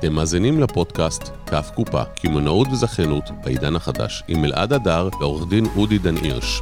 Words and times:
אתם 0.00 0.12
מאזינים 0.12 0.60
לפודקאסט 0.60 1.22
כף 1.46 1.70
קופה, 1.74 2.04
קמעונאות 2.04 2.68
וזכיינות 2.72 3.24
בעידן 3.44 3.76
החדש, 3.76 4.22
עם 4.28 4.44
אלעד 4.44 4.72
הדר 4.72 5.08
ועורך 5.20 5.48
דין 5.48 5.66
אודי 5.76 5.98
דן 5.98 6.16
הירש. 6.16 6.60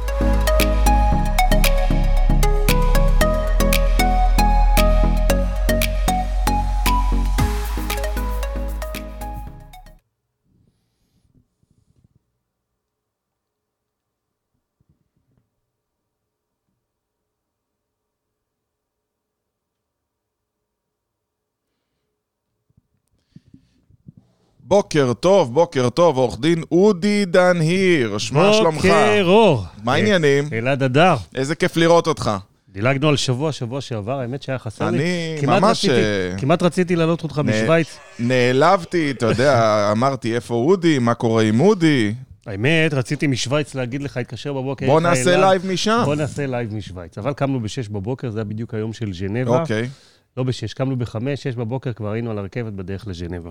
בוקר 24.73 25.13
טוב, 25.13 25.53
בוקר 25.53 25.89
טוב, 25.89 26.17
עורך 26.17 26.39
דין 26.39 26.63
אודי 26.71 27.25
דן 27.25 27.57
הירש, 27.61 28.31
מה 28.31 28.53
שלומך? 28.53 28.75
בוקר 28.85 29.23
אור. 29.25 29.63
מה 29.83 29.93
העניינים? 29.93 30.43
אלעד 30.53 30.83
הדר. 30.83 31.15
איזה 31.35 31.55
כיף 31.55 31.77
לראות 31.77 32.07
אותך. 32.07 32.31
דילגנו 32.73 33.09
על 33.09 33.17
שבוע, 33.17 33.51
שבוע 33.51 33.81
שעבר, 33.81 34.19
האמת 34.19 34.41
שהיה 34.41 34.57
חסר 34.59 34.89
לי. 34.89 34.97
אני 34.97 35.37
כמעט 35.41 35.61
ממש... 35.61 35.85
רציתי- 35.85 35.93
אה, 36.01 36.37
כמעט 36.37 36.63
רציתי 36.63 36.95
להעלות 36.95 37.23
אותך 37.23 37.41
משוויץ. 37.45 37.97
נעלבתי, 38.19 39.11
אתה 39.11 39.25
יודע, 39.25 39.53
אמרתי, 39.91 40.35
איפה 40.35 40.53
אודי? 40.53 40.99
מה 40.99 41.13
קורה 41.13 41.43
עם 41.43 41.59
אודי? 41.59 42.13
האמת, 42.45 42.93
רציתי 42.93 43.27
משוויץ 43.27 43.75
להגיד 43.75 44.03
לך, 44.03 44.17
התקשר 44.17 44.53
בבוקר. 44.53 44.85
בוא 44.85 45.01
נעשה? 45.01 45.37
לייב 45.37 45.65
משם. 45.71 46.01
בוא 46.05 46.15
נעשה 46.15 46.45
לייב 46.47 46.73
משוויץ. 46.73 47.17
אבל 47.17 47.33
קמנו 47.33 47.59
ב-6 47.59 47.67
בבוקר, 47.91 48.29
זה 48.31 48.39
היה 48.39 48.45
בדיוק 48.45 48.73
היום 48.73 48.93
של 48.93 49.13
ז'נבה. 49.13 49.59
אוקיי, 49.61 49.89
לא 50.37 50.43
ב-6, 50.43 50.51
קמנו 50.75 50.95
ב-5, 50.97 51.05
6 51.35 51.55
בבוקר, 51.55 51.93
כבר 51.93 52.11
היינו 52.11 52.31
על 52.31 52.37
הרכבת 52.37 52.73
בדרך 52.73 53.07
לז'נבה. 53.07 53.49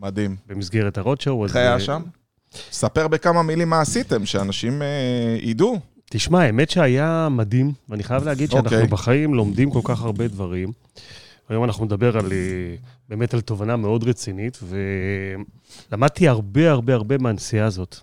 מדהים. 0.00 0.36
במסגרת 0.46 0.98
הרודשואו. 0.98 1.44
איך 1.44 1.56
היה 1.56 1.74
אה, 1.74 1.80
שם? 1.80 2.02
ספר 2.54 3.08
בכמה 3.08 3.42
מילים 3.42 3.70
מה 3.70 3.80
עשיתם, 3.80 4.26
שאנשים 4.26 4.82
אה, 4.82 5.38
ידעו. 5.40 5.80
תשמע, 6.10 6.42
האמת 6.42 6.70
שהיה 6.70 7.28
מדהים, 7.30 7.72
ואני 7.88 8.02
חייב 8.02 8.24
להגיד 8.24 8.50
שאנחנו 8.50 8.76
אוקיי. 8.76 8.88
בחיים 8.88 9.34
לומדים 9.34 9.70
כל 9.70 9.80
כך 9.84 10.02
הרבה 10.02 10.28
דברים. 10.28 10.72
היום 11.48 11.64
אנחנו 11.64 11.84
נדבר 11.84 12.16
על, 12.16 12.32
אה, 12.32 12.74
באמת 13.08 13.34
על 13.34 13.40
תובנה 13.40 13.76
מאוד 13.76 14.04
רצינית, 14.04 14.58
ולמדתי 15.90 16.28
הרבה 16.28 16.70
הרבה 16.70 16.94
הרבה 16.94 17.18
מהנסיעה 17.18 17.66
הזאת. 17.66 17.96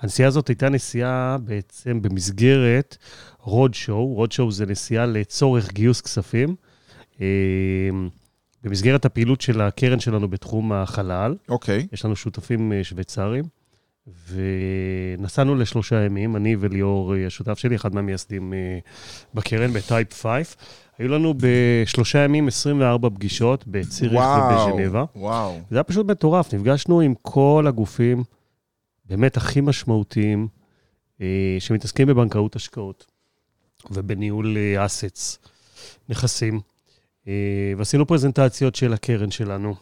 הנסיעה 0.00 0.28
הזאת 0.28 0.48
הייתה 0.48 0.68
נסיעה 0.68 1.36
בעצם 1.44 2.02
במסגרת 2.02 2.96
road 3.40 3.74
show, 3.74 4.06
road 4.06 4.32
show 4.32 4.52
זה 4.52 4.66
נסיעה 4.66 5.06
לצורך 5.06 5.72
גיוס 5.72 6.00
כספים. 6.00 6.56
במסגרת 8.62 9.04
הפעילות 9.04 9.40
של 9.40 9.60
הקרן 9.60 10.00
שלנו 10.00 10.28
בתחום 10.28 10.72
החלל, 10.72 11.34
אוקיי, 11.48 11.86
יש 11.92 12.04
לנו 12.04 12.16
שותפים 12.16 12.72
אה, 12.72 12.84
שוויצרים, 12.84 13.44
ונסענו 15.18 15.54
לשלושה 15.54 16.04
ימים, 16.04 16.36
אני 16.36 16.56
וליאור, 16.60 17.14
אה, 17.14 17.26
השותף 17.26 17.58
שלי, 17.58 17.76
אחד 17.76 17.94
מהמייסדים 17.94 18.52
אה, 18.52 18.78
בקרן, 19.34 19.72
ב 19.72 19.82
Type 19.82 20.22
5. 20.22 20.56
היו 20.98 21.08
לנו 21.08 21.34
בשלושה 21.36 22.18
ימים 22.18 22.48
24 22.48 23.10
פגישות 23.10 23.64
בציריך 23.66 24.20
ובז'נבה. 24.20 25.04
וואו. 25.16 25.60
זה 25.70 25.76
היה 25.76 25.82
פשוט 25.82 26.06
מטורף, 26.06 26.54
נפגשנו 26.54 27.00
עם 27.00 27.14
כל 27.22 27.64
הגופים 27.68 28.24
באמת 29.04 29.36
הכי 29.36 29.60
משמעותיים 29.60 30.48
שמתעסקים 31.58 32.08
בבנקאות 32.08 32.56
השקעות 32.56 33.06
ובניהול 33.90 34.56
אסטס, 34.78 35.38
נכסים. 36.08 36.60
אה, 37.30 37.74
ועשינו 37.76 38.06
פרזנטציות 38.06 38.74
של 38.74 38.92
הקרן 38.92 39.30
שלנו, 39.30 39.74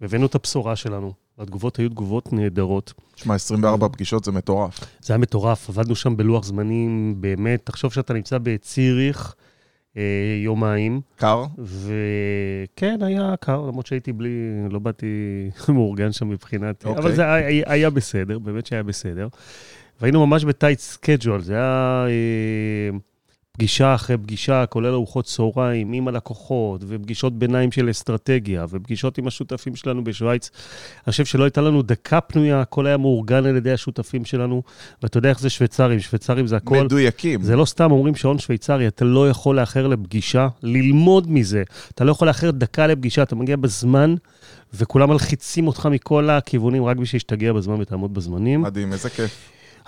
והבאנו 0.00 0.26
את 0.26 0.34
הבשורה 0.34 0.76
שלנו, 0.76 1.12
והתגובות 1.38 1.76
היו 1.76 1.88
תגובות 1.88 2.32
נהדרות. 2.32 2.94
תשמע, 3.14 3.34
24 3.34 3.88
פגישות 3.88 4.24
זה 4.24 4.32
מטורף. 4.32 4.80
זה 5.00 5.12
היה 5.12 5.18
מטורף, 5.18 5.68
עבדנו 5.68 5.94
שם 5.94 6.16
בלוח 6.16 6.44
זמנים 6.44 7.14
באמת, 7.20 7.66
תחשוב 7.66 7.92
שאתה 7.92 8.14
נמצא 8.14 8.38
בציריך 8.42 9.34
אה, 9.96 10.02
יומיים, 10.44 11.00
קר? 11.16 11.44
וכן, 11.58 13.02
היה 13.02 13.34
קר, 13.40 13.66
למרות 13.66 13.86
שהייתי 13.86 14.12
בלי, 14.12 14.30
לא 14.70 14.78
באתי 14.78 15.06
מאורגן 15.74 16.12
שם 16.12 16.28
מבחינת... 16.28 16.84
אוקיי. 16.86 17.02
אבל 17.02 17.14
זה 17.14 17.32
היה, 17.32 17.64
היה 17.66 17.90
בסדר, 17.90 18.38
באמת 18.38 18.66
שהיה 18.66 18.82
בסדר. 18.82 19.28
והיינו 20.00 20.26
ממש 20.26 20.44
ב 20.44 20.50
tight 20.50 20.78
schedule, 20.78 21.40
זה 21.40 21.54
היה 21.54 22.06
אה, 22.08 22.98
פגישה 23.56 23.94
אחרי 23.94 24.16
פגישה, 24.16 24.66
כולל 24.66 24.94
ארוחות 24.94 25.24
צהריים 25.24 25.92
עם 25.92 26.08
הלקוחות, 26.08 26.84
ופגישות 26.88 27.38
ביניים 27.38 27.72
של 27.72 27.90
אסטרטגיה, 27.90 28.66
ופגישות 28.70 29.18
עם 29.18 29.26
השותפים 29.26 29.76
שלנו 29.76 30.04
בשוויץ. 30.04 30.50
אני 31.06 31.10
חושב 31.10 31.24
שלא 31.24 31.44
הייתה 31.44 31.60
לנו 31.60 31.82
דקה 31.82 32.20
פנויה, 32.20 32.60
הכל 32.60 32.86
היה 32.86 32.96
מאורגן 32.96 33.46
על 33.46 33.56
ידי 33.56 33.72
השותפים 33.72 34.24
שלנו, 34.24 34.62
ואתה 35.02 35.18
יודע 35.18 35.28
איך 35.28 35.40
זה 35.40 35.50
שוויצרים, 35.50 36.00
שוויצרים 36.00 36.46
זה 36.46 36.56
הכל... 36.56 36.84
מדויקים. 36.84 37.42
זה 37.42 37.56
לא 37.56 37.64
סתם 37.64 37.90
אומרים 37.92 38.14
שעון 38.14 38.38
שוויצרי, 38.38 38.88
אתה 38.88 39.04
לא 39.04 39.30
יכול 39.30 39.60
לאחר 39.60 39.86
לפגישה, 39.86 40.48
ללמוד 40.62 41.30
מזה. 41.30 41.62
אתה 41.94 42.04
לא 42.04 42.10
יכול 42.10 42.28
לאחר 42.28 42.50
דקה 42.50 42.86
לפגישה, 42.86 43.22
אתה 43.22 43.36
מגיע 43.36 43.56
בזמן, 43.56 44.14
וכולם 44.74 45.08
מלחיצים 45.10 45.66
אותך 45.66 45.88
מכל 45.92 46.30
הכיוונים, 46.30 46.84
רק 46.84 46.96
בשביל 46.96 47.20
שתגיע 47.20 47.52
בזמן 47.52 47.80
ותעמוד 47.80 48.14
בזמנים. 48.14 48.62
מדהים, 48.62 48.92
איזה 48.92 49.10
כיף. 49.10 49.36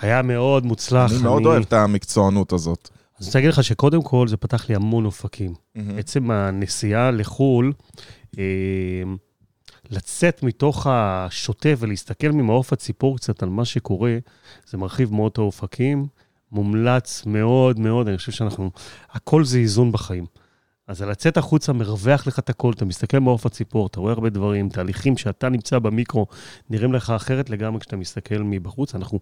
היה 0.01 0.23
מאוד 0.23 0.67
מוצלח. 0.67 1.13
אני 1.13 1.23
מאוד 1.23 1.47
אוהב 1.47 1.63
את 1.63 1.73
המקצוענות 1.73 2.53
הזאת. 2.53 2.98
אז 3.19 3.25
אני 3.25 3.27
רוצה 3.27 3.39
להגיד 3.39 3.51
לך 3.51 3.65
שקודם 3.65 4.03
כל, 4.03 4.29
זה 4.29 4.37
פתח 4.37 4.69
לי 4.69 4.75
המון 4.75 5.05
אופקים. 5.05 5.55
מהמם. 5.75 5.99
עצם 5.99 6.31
הנסיעה 6.31 7.11
לחו"ל, 7.11 7.73
אה, 8.39 8.45
לצאת 9.91 10.43
מתוך 10.43 10.87
השוטף 10.91 11.77
ולהסתכל 11.79 12.29
ממעוף 12.29 12.73
הציפור 12.73 13.17
קצת 13.17 13.43
על 13.43 13.49
מה 13.49 13.65
שקורה, 13.65 14.19
זה 14.67 14.79
מרחיב 14.79 15.15
מאוד 15.15 15.33
את 15.33 15.39
האופקים, 15.39 16.07
מומלץ 16.53 17.23
מאוד 17.27 17.79
מאוד, 17.79 18.09
אני 18.09 18.17
חושב 18.17 18.33
שאנחנו, 18.33 18.71
הכל 19.11 19.45
זה 19.45 19.59
איזון 19.59 19.93
בחיים. 19.93 20.27
אז 20.89 21.03
לצאת 21.03 21.37
החוצה 21.37 21.73
מרווח 21.73 22.27
לך 22.27 22.39
את 22.39 22.51
הכל, 22.51 22.73
אתה 22.73 22.85
מסתכל 22.85 23.19
מעוף 23.19 23.47
הציפור, 23.47 23.87
אתה 23.87 24.01
רואה 24.01 24.13
הרבה 24.13 24.29
דברים, 24.29 24.69
תהליכים 24.69 25.17
שאתה 25.17 25.49
נמצא 25.49 25.79
במיקרו, 25.79 26.27
נראים 26.71 26.93
לך 26.93 27.11
אחרת 27.11 27.51
לגמרי 27.51 27.81
כשאתה 27.81 27.97
מסתכל 27.97 28.39
מבחוץ. 28.39 28.95
אנחנו 28.95 29.19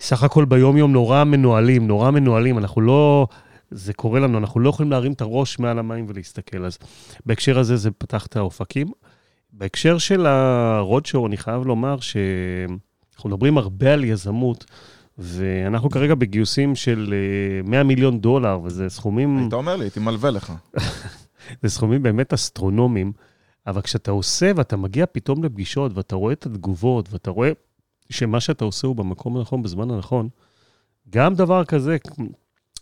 סך 0.00 0.22
הכל 0.22 0.44
ביום-יום 0.44 0.92
נורא 0.92 1.24
מנוהלים, 1.24 1.86
נורא 1.86 2.10
מנוהלים, 2.10 2.58
אנחנו 2.58 2.80
לא... 2.80 3.26
זה 3.70 3.92
קורה 3.92 4.20
לנו, 4.20 4.38
אנחנו 4.38 4.60
לא 4.60 4.68
יכולים 4.68 4.90
להרים 4.90 5.12
את 5.12 5.20
הראש 5.20 5.58
מעל 5.58 5.78
המים 5.78 6.06
ולהסתכל. 6.08 6.64
אז 6.64 6.78
בהקשר 7.26 7.58
הזה 7.58 7.76
זה 7.76 7.90
פתח 7.90 8.26
את 8.26 8.36
האופקים. 8.36 8.86
בהקשר 9.52 9.98
של 9.98 10.26
הרודשואו, 10.26 11.26
אני 11.26 11.36
חייב 11.36 11.66
לומר 11.66 11.96
שאנחנו 12.00 13.30
מדברים 13.30 13.58
הרבה 13.58 13.92
על 13.92 14.04
יזמות, 14.04 14.64
ואנחנו 15.18 15.90
כרגע 15.90 16.14
בגיוסים 16.14 16.74
של 16.74 17.14
אה, 17.14 17.70
100 17.70 17.82
מיליון 17.82 18.20
דולר, 18.20 18.60
וזה 18.64 18.88
סכומים... 18.88 19.38
היית 19.38 19.52
אומר 19.52 19.76
לי, 19.76 19.84
הייתי 19.84 20.00
מלווה 20.00 20.30
לך. 20.30 20.52
זה 21.62 21.68
סכומים 21.68 22.02
באמת 22.02 22.32
אסטרונומיים, 22.32 23.12
אבל 23.66 23.80
כשאתה 23.80 24.10
עושה 24.10 24.52
ואתה 24.56 24.76
מגיע 24.76 25.06
פתאום 25.12 25.44
לפגישות 25.44 25.92
ואתה 25.94 26.16
רואה 26.16 26.32
את 26.32 26.46
התגובות 26.46 27.12
ואתה 27.12 27.30
רואה 27.30 27.52
שמה 28.10 28.40
שאתה 28.40 28.64
עושה 28.64 28.86
הוא 28.86 28.96
במקום 28.96 29.36
הנכון, 29.36 29.62
בזמן 29.62 29.90
הנכון, 29.90 30.28
גם 31.10 31.34
דבר 31.34 31.64
כזה, 31.64 31.96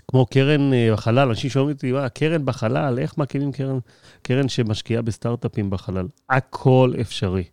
כמו 0.08 0.26
קרן 0.26 0.72
אה, 0.72 0.92
בחלל, 0.92 1.28
אנשים 1.28 1.50
שואלים 1.50 1.70
אותי, 1.70 1.92
מה, 1.92 2.08
קרן 2.08 2.44
בחלל, 2.44 2.98
איך 2.98 3.18
מקימים 3.18 3.52
קרן, 3.52 3.78
קרן 4.22 4.48
שמשקיעה 4.48 5.02
בסטארט-אפים 5.02 5.70
בחלל? 5.70 6.06
הכל 6.30 6.92
אפשרי. 7.00 7.44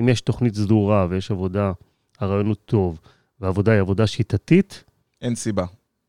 אם 0.00 0.08
יש 0.08 0.20
תוכנית 0.20 0.54
סדורה 0.54 1.06
ויש 1.10 1.30
עבודה, 1.30 1.72
הרעיון 2.20 2.46
הוא 2.46 2.54
טוב, 2.54 2.98
והעבודה 3.40 3.72
היא 3.72 3.80
עבודה 3.80 4.06
שיטתית, 4.06 4.84
אין 5.22 5.34
סיבה. 5.34 5.64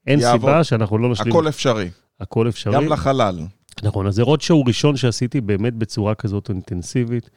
אין 0.07 0.19
יעבוד. 0.19 0.39
סיבה 0.39 0.63
שאנחנו 0.63 0.97
לא 0.97 1.11
נשלים. 1.11 1.31
הכל 1.31 1.47
אפשרי. 1.47 1.89
הכל 2.19 2.49
אפשרי. 2.49 2.73
גם 2.73 2.87
לחלל. 2.87 3.39
נכון, 3.83 4.07
אז 4.07 4.15
זה 4.15 4.23
רוד 4.23 4.41
שואו 4.41 4.63
ראשון 4.65 4.97
שעשיתי 4.97 5.41
באמת 5.41 5.73
בצורה 5.73 6.15
כזאת 6.15 6.49
אינטנסיבית, 6.49 7.29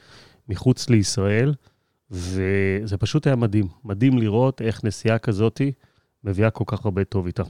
מחוץ 0.49 0.89
לישראל, 0.89 1.55
וזה 2.11 2.97
פשוט 2.99 3.27
היה 3.27 3.37
מדהים. 3.37 3.67
מדהים 3.85 4.19
לראות 4.19 4.63
איך 4.63 4.85
נסיעה 4.85 5.19
כזאת 5.19 5.61
מביאה 6.25 6.51
כל 6.51 6.65
כך 6.67 6.85
הרבה 6.85 7.05
טוב 7.05 7.27
איתה. 7.27 7.43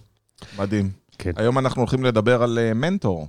מדהים. 0.58 0.90
כן. 1.19 1.32
היום 1.37 1.58
אנחנו 1.58 1.82
הולכים 1.82 2.04
לדבר 2.04 2.42
על 2.42 2.58
אה, 2.58 2.75
מנטור. 2.75 3.28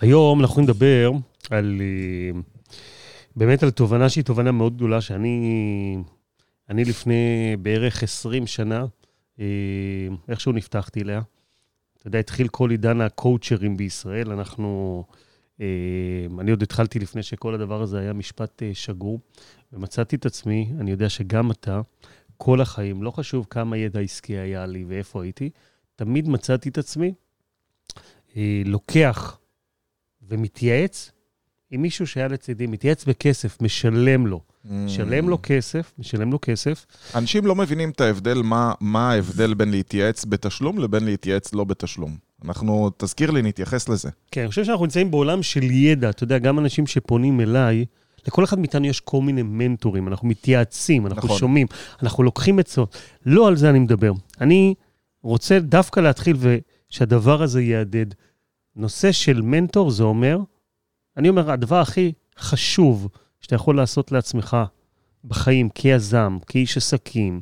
היום 0.00 0.40
אנחנו 0.40 0.62
נדבר 0.62 1.12
על, 1.50 1.80
אה, 1.80 2.40
באמת 3.36 3.62
על 3.62 3.70
תובנה 3.70 4.08
שהיא 4.08 4.24
תובנה 4.24 4.52
מאוד 4.52 4.76
גדולה, 4.76 5.00
שאני 5.00 5.96
אני 6.70 6.84
לפני 6.84 7.56
בערך 7.62 8.02
20 8.02 8.46
שנה, 8.46 8.86
אה, 9.40 9.44
איכשהו 10.28 10.52
נפתחתי 10.52 11.02
אליה. 11.02 11.22
אתה 11.98 12.08
יודע, 12.08 12.18
התחיל 12.18 12.48
כל 12.48 12.70
עידן 12.70 13.00
הקואוצ'רים 13.00 13.76
בישראל, 13.76 14.32
אנחנו... 14.32 15.04
אה, 15.60 15.66
אני 16.40 16.50
עוד 16.50 16.62
התחלתי 16.62 16.98
לפני 16.98 17.22
שכל 17.22 17.54
הדבר 17.54 17.82
הזה 17.82 17.98
היה 17.98 18.12
משפט 18.12 18.62
אה, 18.62 18.70
שגור, 18.74 19.20
ומצאתי 19.72 20.16
את 20.16 20.26
עצמי, 20.26 20.72
אני 20.80 20.90
יודע 20.90 21.08
שגם 21.08 21.50
אתה, 21.50 21.80
כל 22.36 22.60
החיים, 22.60 23.02
לא 23.02 23.10
חשוב 23.10 23.46
כמה 23.50 23.76
ידע 23.76 24.00
עסקי 24.00 24.36
היה 24.36 24.66
לי 24.66 24.84
ואיפה 24.88 25.22
הייתי, 25.22 25.50
תמיד 25.96 26.28
מצאתי 26.28 26.68
את 26.68 26.78
עצמי 26.78 27.14
לוקח 28.64 29.38
ומתייעץ 30.22 31.12
עם 31.70 31.82
מישהו 31.82 32.06
שהיה 32.06 32.28
לצידי, 32.28 32.66
מתייעץ 32.66 33.04
בכסף, 33.04 33.62
משלם 33.62 34.26
לו. 34.26 34.40
משלם 34.70 35.28
לו 35.28 35.38
כסף, 35.42 35.92
משלם 35.98 36.32
לו 36.32 36.38
כסף. 36.42 36.86
אנשים 37.14 37.46
לא 37.46 37.54
מבינים 37.54 37.90
את 37.90 38.00
ההבדל, 38.00 38.42
מה, 38.44 38.72
מה 38.80 39.10
ההבדל 39.10 39.54
בין 39.54 39.70
להתייעץ 39.70 40.24
בתשלום 40.24 40.78
לבין 40.78 41.04
להתייעץ 41.04 41.54
לא 41.54 41.64
בתשלום. 41.64 42.16
אנחנו, 42.44 42.90
תזכיר 42.96 43.30
לי, 43.30 43.42
נתייחס 43.42 43.88
לזה. 43.88 44.10
כן, 44.30 44.40
אני 44.40 44.48
חושב 44.48 44.64
שאנחנו 44.64 44.84
נמצאים 44.84 45.10
בעולם 45.10 45.42
של 45.42 45.62
ידע. 45.62 46.10
אתה 46.10 46.24
יודע, 46.24 46.38
גם 46.38 46.58
אנשים 46.58 46.86
שפונים 46.86 47.40
אליי, 47.40 47.84
לכל 48.26 48.44
אחד 48.44 48.58
מאיתנו 48.58 48.86
יש 48.86 49.00
כל 49.00 49.20
מיני 49.20 49.42
מנטורים, 49.42 50.08
אנחנו 50.08 50.28
מתייעצים, 50.28 51.06
אנחנו 51.06 51.26
נכון. 51.26 51.38
שומעים, 51.38 51.66
אנחנו 52.02 52.22
לוקחים 52.22 52.58
עצות. 52.58 52.96
לא 53.26 53.48
על 53.48 53.56
זה 53.56 53.70
אני 53.70 53.78
מדבר. 53.78 54.12
אני 54.40 54.74
רוצה 55.22 55.58
דווקא 55.60 56.00
להתחיל 56.00 56.36
ושהדבר 56.90 57.42
הזה 57.42 57.62
יהדהד. 57.62 58.14
נושא 58.76 59.12
של 59.12 59.42
מנטור 59.42 59.90
זה 59.90 60.02
אומר, 60.02 60.38
אני 61.16 61.28
אומר, 61.28 61.50
הדבר 61.50 61.80
הכי 61.80 62.12
חשוב 62.38 63.08
שאתה 63.40 63.54
יכול 63.54 63.76
לעשות 63.76 64.12
לעצמך 64.12 64.56
בחיים, 65.24 65.68
כיזם, 65.68 66.38
כאיש 66.46 66.76
עסקים, 66.76 67.40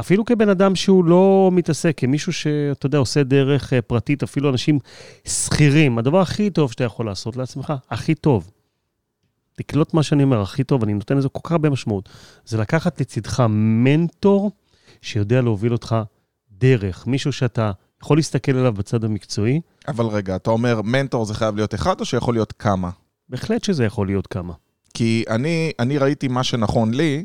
אפילו 0.00 0.24
כבן 0.24 0.48
אדם 0.48 0.74
שהוא 0.74 1.04
לא 1.04 1.50
מתעסק, 1.52 1.94
כמישהו 1.96 2.32
שאתה 2.32 2.86
יודע, 2.86 2.98
עושה 2.98 3.22
דרך 3.22 3.72
אה, 3.72 3.82
פרטית, 3.82 4.22
אפילו 4.22 4.50
אנשים 4.50 4.78
שכירים, 5.24 5.98
הדבר 5.98 6.20
הכי 6.20 6.50
טוב 6.50 6.72
שאתה 6.72 6.84
יכול 6.84 7.06
לעשות 7.06 7.36
לעצמך, 7.36 7.72
הכי 7.90 8.14
טוב, 8.14 8.50
תקלוט 9.56 9.94
מה 9.94 10.02
שאני 10.02 10.22
אומר, 10.22 10.40
הכי 10.40 10.64
טוב, 10.64 10.82
אני 10.82 10.94
נותן 10.94 11.16
לזה 11.16 11.28
כל 11.28 11.40
כך 11.42 11.52
הרבה 11.52 11.70
משמעות, 11.70 12.08
זה 12.44 12.58
לקחת 12.58 13.00
לצדך 13.00 13.46
מנטור 13.50 14.50
שיודע 15.02 15.40
להוביל 15.40 15.72
אותך 15.72 15.96
דרך, 16.50 17.06
מישהו 17.06 17.32
שאתה 17.32 17.72
יכול 18.02 18.18
להסתכל 18.18 18.56
עליו 18.56 18.72
בצד 18.72 19.04
המקצועי, 19.04 19.60
אבל 19.88 20.06
רגע, 20.06 20.36
אתה 20.36 20.50
אומר, 20.50 20.82
מנטור 20.82 21.24
זה 21.24 21.34
חייב 21.34 21.56
להיות 21.56 21.74
אחד 21.74 22.00
או 22.00 22.04
שיכול 22.04 22.34
להיות 22.34 22.52
כמה? 22.52 22.90
בהחלט 23.28 23.64
שזה 23.64 23.84
יכול 23.84 24.06
להיות 24.06 24.26
כמה. 24.26 24.52
כי 24.94 25.24
אני, 25.30 25.72
אני 25.78 25.98
ראיתי 25.98 26.28
מה 26.28 26.44
שנכון 26.44 26.94
לי, 26.94 27.24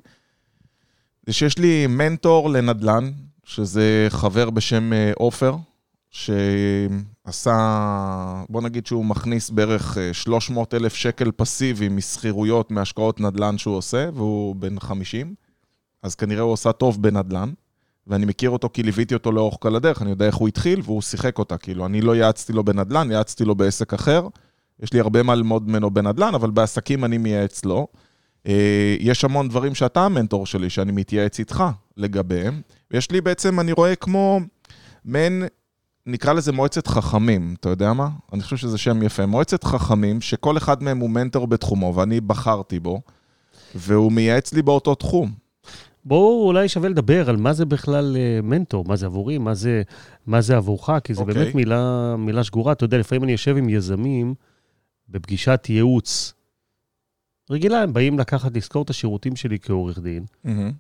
זה 1.28 1.34
שיש 1.34 1.58
לי 1.58 1.88
מנטור 1.88 2.50
לנדל"ן, 2.50 3.12
שזה 3.44 4.08
חבר 4.10 4.50
בשם 4.50 4.94
אה, 4.94 5.12
עופר, 5.16 5.56
שעשה, 6.12 7.54
בוא 8.50 8.62
נגיד 8.62 8.88
שהוא 8.88 9.06
מכניס 9.06 9.50
בערך 9.50 9.98
300 10.12 10.74
אלף 10.74 10.94
שקל 10.94 11.31
פסיבי 11.31 11.90
משכירויות, 11.90 12.72
מהשקעות 12.72 13.19
נדל"ן 13.19 13.58
שהוא 13.58 13.75
עושה, 13.75 14.10
והוא 14.14 14.56
בן 14.56 14.80
50, 14.80 15.36
אז 16.04 16.16
כנראה 16.16 16.42
הוא 16.42 16.54
עשה 16.54 16.72
טוב 16.72 17.02
בנדל"ן, 17.02 17.52
ואני 18.08 18.25
מכיר 18.25 18.50
אותו 18.50 18.69
כי 18.74 18.84
ליוויתי 18.84 19.14
אותו 19.14 19.31
לאורך 19.31 19.58
כל 19.60 19.75
הדרך, 19.75 20.02
אני 20.02 20.10
יודע 20.10 20.25
איך 20.25 20.36
הוא 20.36 20.48
התחיל, 20.48 20.81
והוא 20.84 21.02
שיחק 21.02 21.40
אותה, 21.40 21.58
כאילו, 21.58 21.86
אני 21.86 22.02
לא 22.02 22.16
יעצתי 22.16 22.54
לו 22.54 22.64
בנדל"ן, 22.64 23.12
יעצתי 23.12 23.46
לו 23.46 23.56
בעסק 23.56 23.94
אחר. 23.94 24.28
יש 24.84 24.94
לי 24.94 25.00
הרבה 25.00 25.24
מה 25.24 25.36
ללמוד 25.36 25.70
ממנו 25.70 25.92
בנדל"ן, 25.92 26.36
אבל 26.36 26.52
בעסקים 26.52 27.06
אני 27.06 27.18
מייעץ 27.18 27.66
לו. 27.66 27.88
אה, 28.48 28.96
יש 29.00 29.24
המון 29.24 29.50
דברים 29.50 29.76
שאתה 29.76 30.06
המנטור 30.06 30.46
שלי, 30.46 30.70
שאני 30.70 30.92
מתייעץ 30.92 31.40
איתך 31.40 31.64
לגביהם. 31.98 32.62
ויש 32.92 33.12
לי 33.12 33.22
בעצם, 33.22 33.60
אני 33.60 33.72
רואה 33.72 33.96
כמו 33.96 34.40
מעין, 35.06 35.44
נקרא 36.06 36.34
לזה 36.34 36.52
מועצת 36.52 36.88
חכמים, 36.88 37.56
אתה 37.60 37.70
יודע 37.70 37.94
מה? 37.94 38.10
אני 38.34 38.42
חושב 38.42 38.58
שזה 38.58 38.78
שם 38.78 39.04
יפה. 39.04 39.26
מועצת 39.26 39.64
חכמים, 39.64 40.22
שכל 40.22 40.58
אחד 40.58 40.84
מהם 40.84 40.98
הוא 40.98 41.10
מנטור 41.10 41.48
בתחומו, 41.48 41.96
ואני 41.96 42.22
בחרתי 42.22 42.80
בו, 42.80 43.02
והוא 43.76 44.12
מייעץ 44.12 44.54
לי 44.54 44.62
באותו 44.62 44.96
תחום. 44.96 45.32
בואו 46.06 46.48
אולי 46.48 46.70
שווה 46.70 46.90
לדבר 46.90 47.30
על 47.30 47.38
מה 47.38 47.54
זה 47.54 47.66
בכלל 47.66 48.18
אה, 48.20 48.40
מנטור, 48.44 48.86
מה 48.88 48.96
זה 48.96 49.06
עבורי, 49.06 49.38
מה 49.38 49.54
זה, 49.54 49.82
מה 50.28 50.42
זה 50.42 50.58
עבורך, 50.58 50.90
כי 51.04 51.14
זה 51.14 51.22
אוקיי. 51.22 51.34
באמת 51.34 51.56
מילה, 51.56 52.16
מילה 52.18 52.44
שגורה. 52.44 52.72
אתה 52.72 52.84
יודע, 52.84 52.98
לפעמים 52.98 53.24
אני 53.24 53.32
יושב 53.32 53.58
עם 53.58 53.70
יזמים 53.70 54.34
בפגישת 55.09 55.65
ייעוץ 55.69 56.33
רגילה, 57.51 57.81
הם 57.81 57.94
באים 57.94 58.19
לקחת, 58.19 58.57
לזכור 58.57 58.83
את 58.83 58.89
השירותים 58.89 59.36
שלי 59.36 59.59
כעורך 59.59 60.00
דין, 60.00 60.25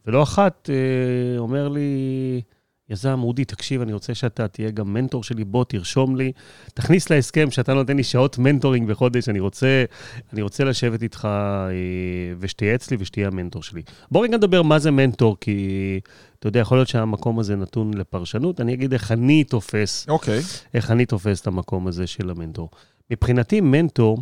ולא 0.05 0.23
אחת 0.23 0.69
אה, 0.69 1.39
אומר 1.39 1.67
לי, 1.67 2.41
יזם, 2.89 3.19
אודי, 3.23 3.45
תקשיב, 3.45 3.81
אני 3.81 3.93
רוצה 3.93 4.15
שאתה 4.15 4.47
תהיה 4.47 4.71
גם 4.71 4.93
מנטור 4.93 5.23
שלי, 5.23 5.43
בוא, 5.43 5.63
תרשום 5.63 6.15
לי, 6.15 6.31
תכניס 6.73 7.09
להסכם 7.09 7.51
שאתה 7.51 7.73
נותן 7.73 7.97
לי 7.97 8.03
שעות 8.03 8.37
מנטורינג 8.37 8.89
בחודש, 8.89 9.29
אני 9.29 9.39
רוצה, 9.39 9.85
אני 10.33 10.41
רוצה 10.41 10.63
לשבת 10.63 11.03
איתך 11.03 11.25
אה, 11.25 11.71
ושתייעץ 12.39 12.91
לי 12.91 12.97
ושתהיה 12.99 13.27
המנטור 13.27 13.63
שלי. 13.63 13.81
בוא 14.11 14.23
רגע 14.23 14.37
נדבר 14.37 14.61
מה 14.61 14.79
זה 14.79 14.91
מנטור, 14.91 15.37
כי 15.41 15.99
אתה 16.39 16.47
יודע, 16.47 16.59
יכול 16.59 16.77
להיות 16.77 16.87
שהמקום 16.87 17.39
הזה 17.39 17.55
נתון 17.55 17.93
לפרשנות, 17.93 18.61
אני 18.61 18.73
אגיד 18.73 18.93
איך 18.93 19.11
אני 19.11 19.43
תופס, 19.43 20.05
אוקיי. 20.09 20.39
איך 20.73 20.91
אני 20.91 21.05
תופס 21.05 21.41
את 21.41 21.47
המקום 21.47 21.87
הזה 21.87 22.07
של 22.07 22.29
המנטור. 22.29 22.69
מבחינתי, 23.11 23.61
מנטור, 23.61 24.17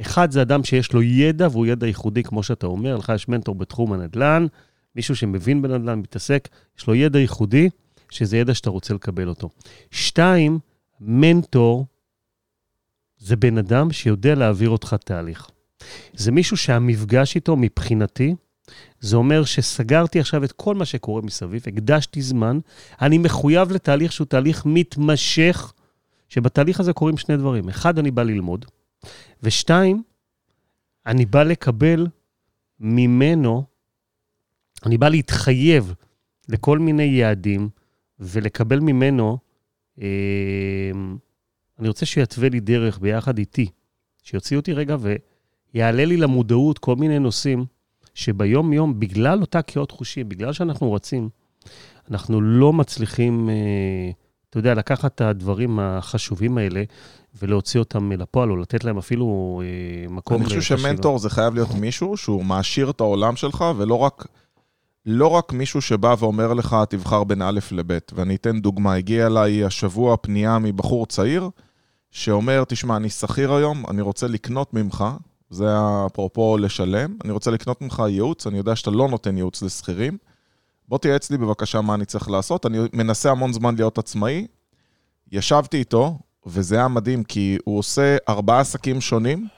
אחד 0.00 0.30
זה 0.30 0.42
אדם 0.42 0.64
שיש 0.64 0.92
לו 0.92 1.02
ידע, 1.02 1.48
והוא 1.50 1.66
ידע 1.66 1.86
ייחודי, 1.86 2.22
כמו 2.22 2.42
שאתה 2.42 2.66
אומר, 2.66 2.96
לך 2.96 3.12
יש 3.14 3.28
מנטור 3.28 3.54
בתחום 3.54 3.92
הנדל"ן, 3.92 4.46
מישהו 4.96 5.16
שמבין 5.16 5.62
בנדל"ן, 5.62 5.98
מתעסק, 5.98 6.48
יש 6.78 6.86
לו 6.86 6.94
ידע 6.94 7.18
ייחודי, 7.18 7.68
שזה 8.10 8.36
ידע 8.36 8.54
שאתה 8.54 8.70
רוצה 8.70 8.94
לקבל 8.94 9.28
אותו. 9.28 9.48
שתיים, 9.90 10.58
מנטור 11.00 11.86
זה 13.18 13.36
בן 13.36 13.58
אדם 13.58 13.92
שיודע 13.92 14.34
להעביר 14.34 14.70
אותך 14.70 14.96
תהליך. 15.04 15.50
זה 16.12 16.32
מישהו 16.32 16.56
שהמפגש 16.56 17.34
איתו, 17.34 17.56
מבחינתי, 17.56 18.34
זה 19.00 19.16
אומר 19.16 19.44
שסגרתי 19.44 20.20
עכשיו 20.20 20.44
את 20.44 20.52
כל 20.52 20.74
מה 20.74 20.84
שקורה 20.84 21.22
מסביב, 21.22 21.62
הקדשתי 21.66 22.22
זמן, 22.22 22.58
אני 23.00 23.18
מחויב 23.18 23.72
לתהליך 23.72 24.12
שהוא 24.12 24.26
תהליך 24.26 24.62
מתמשך, 24.66 25.72
שבתהליך 26.28 26.80
הזה 26.80 26.92
קורים 26.92 27.16
שני 27.16 27.36
דברים. 27.36 27.68
אחד, 27.68 27.98
אני 27.98 28.10
בא 28.10 28.22
ללמוד, 28.22 28.64
ושתיים, 29.42 30.02
אני 31.06 31.26
בא 31.26 31.42
לקבל 31.42 32.06
ממנו, 32.80 33.64
אני 34.86 34.98
בא 34.98 35.08
להתחייב 35.08 35.94
לכל 36.48 36.78
מיני 36.78 37.02
יעדים 37.02 37.68
ולקבל 38.20 38.80
ממנו, 38.80 39.38
אה, 40.00 40.06
אני 41.78 41.88
רוצה 41.88 42.06
שיתווה 42.06 42.48
לי 42.48 42.60
דרך 42.60 42.98
ביחד 42.98 43.38
איתי, 43.38 43.66
שיוציא 44.22 44.56
אותי 44.56 44.72
רגע 44.72 44.96
ויעלה 45.74 46.04
לי 46.04 46.16
למודעות 46.16 46.78
כל 46.78 46.96
מיני 46.96 47.18
נושאים 47.18 47.64
שביום-יום, 48.14 49.00
בגלל 49.00 49.40
אותה 49.40 49.62
קהות 49.62 49.90
חושים, 49.90 50.28
בגלל 50.28 50.52
שאנחנו 50.52 50.92
רצים, 50.92 51.28
אנחנו 52.10 52.40
לא 52.40 52.72
מצליחים, 52.72 53.48
אה, 53.50 54.10
אתה 54.50 54.58
יודע, 54.58 54.74
לקחת 54.74 55.14
את 55.14 55.20
הדברים 55.20 55.78
החשובים 55.78 56.58
האלה 56.58 56.82
ולהוציא 57.42 57.80
אותם 57.80 58.12
לפועל, 58.12 58.50
או 58.50 58.56
לתת 58.56 58.84
להם 58.84 58.98
אפילו 58.98 59.62
אה, 59.64 60.08
מקום 60.10 60.36
אני 60.36 60.44
חושב 60.44 60.58
לחשיבה. 60.58 60.80
שמנטור 60.80 61.18
זה 61.18 61.30
חייב 61.30 61.54
להיות 61.54 61.74
מישהו 61.74 62.16
שהוא 62.16 62.44
מעשיר 62.44 62.90
את 62.90 63.00
העולם 63.00 63.36
שלך, 63.36 63.64
ולא 63.76 63.94
רק, 63.98 64.26
לא 65.06 65.26
רק 65.26 65.52
מישהו 65.52 65.80
שבא 65.80 66.14
ואומר 66.18 66.54
לך, 66.54 66.76
תבחר 66.88 67.24
בין 67.24 67.42
א' 67.42 67.60
לב'. 67.72 67.98
ואני 68.14 68.34
אתן 68.34 68.60
דוגמה, 68.60 68.94
הגיע 68.94 69.26
אליי 69.26 69.64
השבוע 69.64 70.16
פנייה 70.16 70.58
מבחור 70.58 71.06
צעיר, 71.06 71.50
שאומר, 72.10 72.64
תשמע, 72.68 72.96
אני 72.96 73.10
שכיר 73.10 73.52
היום, 73.52 73.84
אני 73.88 74.02
רוצה 74.02 74.26
לקנות 74.26 74.74
ממך, 74.74 75.04
זה 75.50 75.66
אפרופו 76.06 76.58
לשלם, 76.58 77.16
אני 77.24 77.32
רוצה 77.32 77.50
לקנות 77.50 77.82
ממך 77.82 78.02
ייעוץ, 78.08 78.46
אני 78.46 78.58
יודע 78.58 78.76
שאתה 78.76 78.90
לא 78.90 79.08
נותן 79.08 79.36
ייעוץ 79.36 79.62
לשכירים. 79.62 80.18
בוא 80.88 80.98
תייעץ 80.98 81.30
לי 81.30 81.38
בבקשה 81.38 81.80
מה 81.80 81.94
אני 81.94 82.04
צריך 82.04 82.30
לעשות. 82.30 82.66
אני 82.66 82.78
מנסה 82.92 83.30
המון 83.30 83.52
זמן 83.52 83.74
להיות 83.74 83.98
עצמאי. 83.98 84.46
ישבתי 85.32 85.76
איתו, 85.76 86.18
וזה 86.46 86.76
היה 86.76 86.88
מדהים, 86.88 87.24
כי 87.24 87.58
הוא 87.64 87.78
עושה 87.78 88.16
ארבעה 88.28 88.60
עסקים 88.60 89.00
שונים, 89.00 89.48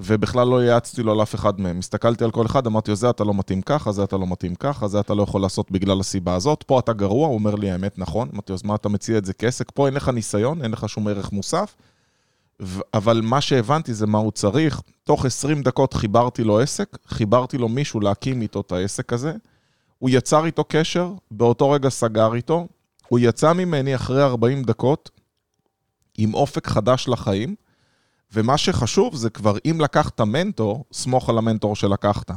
ובכלל 0.00 0.48
לא 0.48 0.64
יעצתי 0.64 1.02
לו 1.02 1.12
על 1.12 1.22
אף 1.22 1.34
אחד 1.34 1.60
מהם. 1.60 1.78
הסתכלתי 1.78 2.24
על 2.24 2.30
כל 2.30 2.46
אחד, 2.46 2.66
אמרתי 2.66 2.90
לו, 2.90 2.96
זה 2.96 3.10
אתה 3.10 3.24
לא 3.24 3.34
מתאים 3.34 3.62
ככה, 3.62 3.92
זה 3.92 4.04
אתה 4.04 4.16
לא 4.16 4.26
מתאים 4.26 4.54
ככה, 4.54 4.88
זה 4.88 5.00
אתה 5.00 5.14
לא 5.14 5.22
יכול 5.22 5.40
לעשות 5.40 5.70
בגלל 5.70 6.00
הסיבה 6.00 6.34
הזאת, 6.34 6.62
פה 6.66 6.78
אתה 6.78 6.92
גרוע, 6.92 7.26
הוא 7.26 7.34
אומר 7.34 7.54
לי, 7.54 7.70
האמת, 7.70 7.98
נכון. 7.98 8.28
אמרתי 8.32 8.52
אז 8.52 8.62
מה 8.64 8.74
אתה 8.74 8.88
מציע 8.88 9.18
את 9.18 9.24
זה 9.24 9.32
כעסק? 9.32 9.70
פה 9.74 9.86
אין 9.86 9.94
לך 9.94 10.08
ניסיון, 10.08 10.62
אין 10.62 10.70
לך 10.70 10.88
שום 10.88 11.08
ערך 11.08 11.32
מוסף. 11.32 11.76
אבל 12.94 13.20
מה 13.24 13.40
שהבנתי 13.40 13.94
זה 13.94 14.06
מה 14.06 14.18
הוא 14.18 14.32
צריך. 14.32 14.82
תוך 15.04 15.24
20 15.24 15.62
דקות 15.62 15.94
חיברתי 15.94 16.44
לו 16.44 16.60
עסק, 16.60 16.98
חיברתי 17.06 17.58
לו 17.58 17.68
מישהו 17.68 18.00
להקים 18.00 18.42
איתו 18.42 18.60
את 18.60 18.72
העסק 18.72 19.12
הזה. 19.12 19.32
הוא 19.98 20.10
יצר 20.10 20.46
איתו 20.46 20.64
קשר, 20.68 21.12
באותו 21.30 21.70
רגע 21.70 21.88
סגר 21.88 22.34
איתו. 22.34 22.68
הוא 23.08 23.18
יצא 23.18 23.52
ממני 23.52 23.94
אחרי 23.94 24.22
40 24.22 24.62
דקות 24.64 25.10
עם 26.18 26.34
אופק 26.34 26.66
חדש 26.66 27.08
לחיים, 27.08 27.54
ומה 28.32 28.58
שחשוב 28.58 29.16
זה 29.16 29.30
כבר, 29.30 29.56
אם 29.70 29.80
לקחת 29.80 30.20
מנטור, 30.20 30.84
סמוך 30.92 31.28
על 31.28 31.38
המנטור 31.38 31.76
שלקחת. 31.76 32.30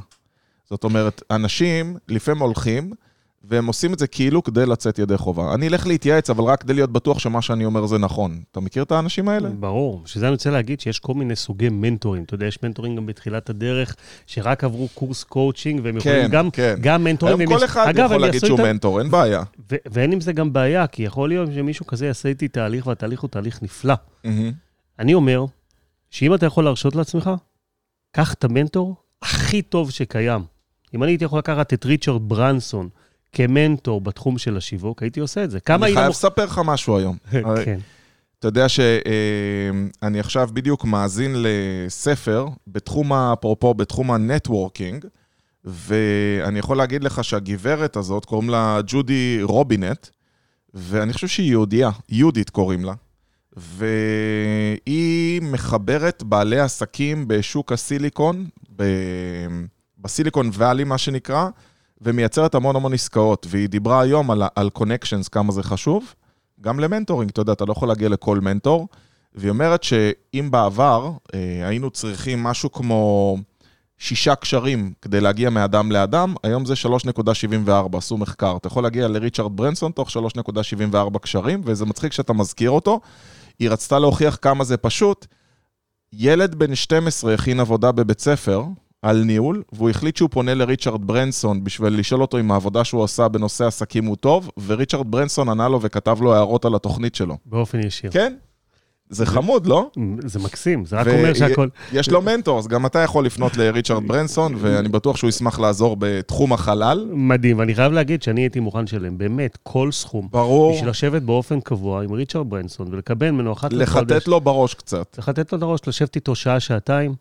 זאת 0.69 0.83
אומרת, 0.83 1.23
אנשים 1.31 1.97
לפעמים 2.07 2.41
הולכים, 2.41 2.93
והם 3.43 3.65
עושים 3.67 3.93
את 3.93 3.99
זה 3.99 4.07
כאילו 4.07 4.43
כדי 4.43 4.65
לצאת 4.65 4.99
ידי 4.99 5.17
חובה. 5.17 5.53
אני 5.53 5.67
אלך 5.67 5.87
להתייעץ, 5.87 6.29
אבל 6.29 6.43
רק 6.43 6.61
כדי 6.63 6.73
להיות 6.73 6.91
בטוח 6.91 7.19
שמה 7.19 7.41
שאני 7.41 7.65
אומר 7.65 7.85
זה 7.85 7.97
נכון. 7.97 8.41
אתה 8.51 8.59
מכיר 8.59 8.83
את 8.83 8.91
האנשים 8.91 9.29
האלה? 9.29 9.49
ברור, 9.49 10.01
שזה 10.05 10.25
אני 10.25 10.31
רוצה 10.31 10.49
להגיד 10.49 10.79
שיש 10.79 10.99
כל 10.99 11.13
מיני 11.13 11.35
סוגי 11.35 11.69
מנטורים. 11.69 12.23
אתה 12.23 12.35
יודע, 12.35 12.45
יש 12.45 12.63
מנטורים 12.63 12.95
גם 12.95 13.05
בתחילת 13.05 13.49
הדרך, 13.49 13.95
שרק 14.27 14.63
עברו 14.63 14.87
קורס 14.93 15.23
קואוצ'ינג, 15.23 15.81
והם 15.83 15.97
יכולים 15.97 16.21
כן, 16.25 16.31
גם, 16.31 16.51
כן. 16.51 16.75
גם 16.81 17.03
מנטורים. 17.03 17.39
היום 17.39 17.49
כל 17.51 17.57
יש- 17.57 17.63
אחד 17.63 17.87
אגב, 17.87 18.05
יכול 18.05 18.17
להגיד 18.21 18.39
שהוא 18.45 18.57
איתם- 18.59 18.63
מנטור, 18.69 18.99
אין 18.99 19.11
בעיה. 19.11 19.43
ו- 19.71 19.75
ואין 19.91 20.11
עם 20.11 20.21
זה 20.21 20.33
גם 20.33 20.53
בעיה, 20.53 20.87
כי 20.87 21.03
יכול 21.03 21.29
להיות 21.29 21.49
שמישהו 21.55 21.87
כזה 21.87 22.05
יעשה 22.05 22.29
איתי 22.29 22.47
תהליך, 22.47 22.87
והתהליך 22.87 23.21
הוא 23.21 23.29
תהליך 23.29 23.63
נפלא. 23.63 23.93
מהמם. 24.23 24.51
אני 24.99 25.13
אומר 25.13 25.45
שאם 26.09 26.33
אתה 26.33 26.45
יכול 26.45 26.63
להרשות 26.63 26.95
לעצמך, 26.95 27.29
קח 28.11 28.33
את 28.33 28.43
המנטור 28.43 28.95
הכי 29.21 29.61
טוב 29.61 29.91
שקיים. 29.91 30.41
אם 30.95 31.03
אני 31.03 31.11
הייתי 31.11 31.25
יכול 31.25 31.39
לקחת 31.39 31.73
את 31.73 31.85
ריצ'רד 31.85 32.29
ברנסון 32.29 32.89
כמנטור 33.31 34.01
בתחום 34.01 34.37
של 34.37 34.57
השיווק, 34.57 35.03
הייתי 35.03 35.19
עושה 35.19 35.43
את 35.43 35.51
זה. 35.51 35.59
כמה 35.59 35.85
אני 35.85 35.95
חייב 35.95 36.09
לספר 36.09 36.45
לך 36.45 36.61
משהו 36.65 36.97
היום. 36.97 37.17
כן. 37.65 37.79
אתה 38.39 38.47
יודע 38.47 38.69
שאני 38.69 40.19
עכשיו 40.19 40.49
בדיוק 40.53 40.85
מאזין 40.85 41.35
לספר 41.37 42.47
בתחום, 42.67 43.13
אפרופו, 43.13 43.73
בתחום 43.73 44.11
ה 44.11 44.19
networking, 44.19 45.05
ואני 45.65 46.59
יכול 46.59 46.77
להגיד 46.77 47.03
לך 47.03 47.23
שהגברת 47.23 47.95
הזאת, 47.95 48.25
קוראים 48.25 48.49
לה 48.49 48.79
ג'ודי 48.87 49.39
רובינט, 49.41 50.07
ואני 50.73 51.13
חושב 51.13 51.27
שהיא 51.27 51.49
יהודייה, 51.49 51.89
יהודית 52.09 52.49
קוראים 52.49 52.85
לה, 52.85 52.93
והיא 53.57 55.41
מחברת 55.41 56.23
בעלי 56.23 56.59
עסקים 56.59 57.27
בשוק 57.27 57.71
הסיליקון, 57.71 58.45
ב... 58.75 58.83
ב 59.97 60.04
Silicon 60.04 60.49
Valley, 60.53 60.83
מה 60.83 60.97
שנקרא, 60.97 61.49
ומייצרת 62.01 62.55
המון 62.55 62.75
המון 62.75 62.93
עסקאות. 62.93 63.47
והיא 63.49 63.69
דיברה 63.69 64.01
היום 64.01 64.31
על, 64.55 64.69
connections, 64.73 65.27
כמה 65.27 65.51
זה 65.51 65.63
חשוב. 65.63 66.13
גם 66.61 66.79
ל 66.79 66.84
mentoring, 66.84 67.31
אתה 67.31 67.41
יודע, 67.41 67.53
אתה 67.53 67.65
לא 67.65 67.71
יכול 67.71 67.87
להגיע 67.87 68.09
לכל 68.09 68.39
מנטור. 68.39 68.87
והיא 69.35 69.49
אומרת 69.49 69.83
שאם 69.83 70.47
בעבר 70.51 71.11
אה, 71.33 71.67
היינו 71.67 71.89
צריכים 71.89 72.43
משהו 72.43 72.71
כמו 72.71 73.37
שישה 73.97 74.35
קשרים 74.35 74.93
כדי 75.01 75.21
להגיע 75.21 75.49
מאדם 75.49 75.91
לאדם, 75.91 76.35
היום 76.43 76.65
זה 76.65 76.73
3.74, 76.73 77.97
עשו 77.97 78.17
מחקר. 78.17 78.57
אתה 78.57 78.67
יכול 78.67 78.83
להגיע 78.83 79.07
לריצ'רד 79.07 79.55
ברנסון 79.55 79.91
תוך 79.91 80.09
3.74 80.09 81.19
קשרים, 81.19 81.61
וזה 81.65 81.85
מצחיק 81.85 82.13
שאתה 82.13 82.33
מזכיר 82.33 82.71
אותו. 82.71 82.99
היא 83.59 83.69
רצתה 83.69 83.99
להוכיח 83.99 84.37
כמה 84.41 84.63
זה 84.63 84.77
פשוט. 84.77 85.25
ילד 86.13 86.55
בן 86.55 86.75
12 86.75 87.33
הכין 87.33 87.59
עבודה 87.59 87.91
בבית 87.91 88.19
ספר 88.19 88.63
על 89.01 89.23
ניהול, 89.23 89.63
והוא 89.73 89.89
החליט 89.89 90.17
שהוא 90.17 90.29
פונה 90.29 90.53
לריצ'רד 90.53 91.07
ברנסון 91.07 91.63
בשביל 91.63 91.99
לשאול 91.99 92.21
אותו 92.21 92.39
אם 92.39 92.51
העבודה 92.51 92.83
שהוא 92.83 93.03
עשה 93.03 93.27
בנושא 93.27 93.65
עסקים 93.65 94.05
הוא 94.05 94.15
טוב, 94.15 94.51
וריצ'רד 94.65 95.11
ברנסון 95.11 95.49
ענה 95.49 95.69
לו 95.69 95.81
וכתב 95.81 96.17
לו 96.21 96.33
הערות 96.33 96.65
על 96.65 96.75
התוכנית 96.75 97.15
שלו. 97.15 97.37
באופן 97.45 97.79
ישיר. 97.79 98.11
כן? 98.11 98.33
זה 99.09 99.25
חמוד, 99.25 99.65
לא? 99.65 99.89
זה 100.25 100.39
מקסים, 100.39 100.85
זה 100.85 100.95
רק 100.95 101.07
אומר 101.07 101.33
שהכל... 101.33 101.67
יש 101.93 102.09
לו 102.09 102.21
מנטור, 102.21 102.59
אז 102.59 102.67
גם 102.67 102.85
אתה 102.85 102.99
יכול 102.99 103.25
לפנות 103.25 103.57
לריצ'רד 103.57 104.07
ברנסון, 104.07 104.55
ואני 104.59 104.89
בטוח 104.89 105.17
שהוא 105.17 105.29
ישמח 105.29 105.59
לעזור 105.59 105.95
בתחום 105.99 106.53
החלל. 106.53 107.07
מדהים, 107.11 107.59
ואני 107.59 107.75
חייב 107.75 107.93
להגיד 107.93 108.23
שאני 108.23 108.41
הייתי 108.41 108.59
מוכן 108.59 108.83
לשלם 108.83 109.17
באמת 109.17 109.57
כל 109.63 109.91
סכום. 109.91 110.27
ברור, 110.31 110.73
בשביל 110.73 110.89
לשבת 110.89 111.21
באופן 111.21 111.59
קבוע 111.59 112.03
עם 112.03 112.11
ריצ'רד 112.11 112.49
ברנסון 112.49 112.87
ולקבל 112.91 113.31
ממנו 113.31 113.53
אחת 113.53 113.73
לחודש. 113.73 114.11
לחטט 114.11 114.27
לו 114.27 114.41
בראש 114.41 114.73
קצת. 114.73 115.15
לתת 115.27 115.51
לו 115.51 115.57
את 115.57 115.63
הראש, 115.63 115.79
לשבת 115.87 116.15
איתו 116.15 116.35
שעה, 116.35 116.59
שעתיים, 116.59 117.15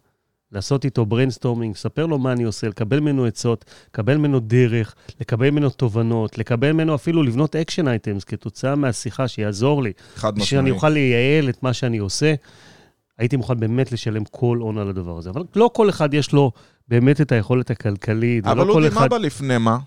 לעשות 0.52 0.84
איתו 0.84 1.06
brainstorming, 1.06 1.74
לספר 1.74 2.06
לו 2.06 2.18
מה 2.18 2.32
אני 2.32 2.42
עושה, 2.42 2.68
לקבל 2.68 3.00
ממנו 3.00 3.24
עצות, 3.24 3.64
לקבל 3.88 4.16
ממנו 4.16 4.40
דרך, 4.40 4.94
לקבל 5.20 5.50
ממנו 5.50 5.70
תובנות, 5.70 6.38
לקבל 6.38 6.72
ממנו 6.72 6.94
אפילו 6.94 7.22
לבנות 7.22 7.56
action 7.56 7.88
items 7.88 8.24
כתוצאה 8.24 8.74
מהשיחה 8.74 9.28
שיעזור 9.28 9.82
לי, 9.82 9.92
חד 10.14 10.34
בשביל 10.34 10.60
שאני. 10.60 10.70
אוכל 10.70 10.88
לייעל 10.88 11.48
את 11.48 11.62
מה 11.62 11.72
שאני 11.72 11.98
עושה. 11.98 12.34
הייתי 13.18 13.36
מוכן 13.36 13.60
באמת 13.60 13.92
לשלם 13.92 14.24
כל 14.24 14.58
הון 14.60 14.78
על 14.78 14.88
הדבר 14.88 15.18
הזה. 15.18 15.30
אבל 15.30 15.42
לא 15.56 15.70
כל 15.74 15.90
אחד 15.90 16.14
יש 16.14 16.32
לו 16.32 16.52
באמת 16.88 17.20
את 17.20 17.32
היכולת 17.32 17.70
הכלכלית, 17.70 18.46
אבל 18.46 18.70
אודי, 18.70 18.88
אחד... 18.88 19.00
מה 19.00 19.08
בא 19.08 19.18
לפני 19.18 19.58
מה? 19.58 19.78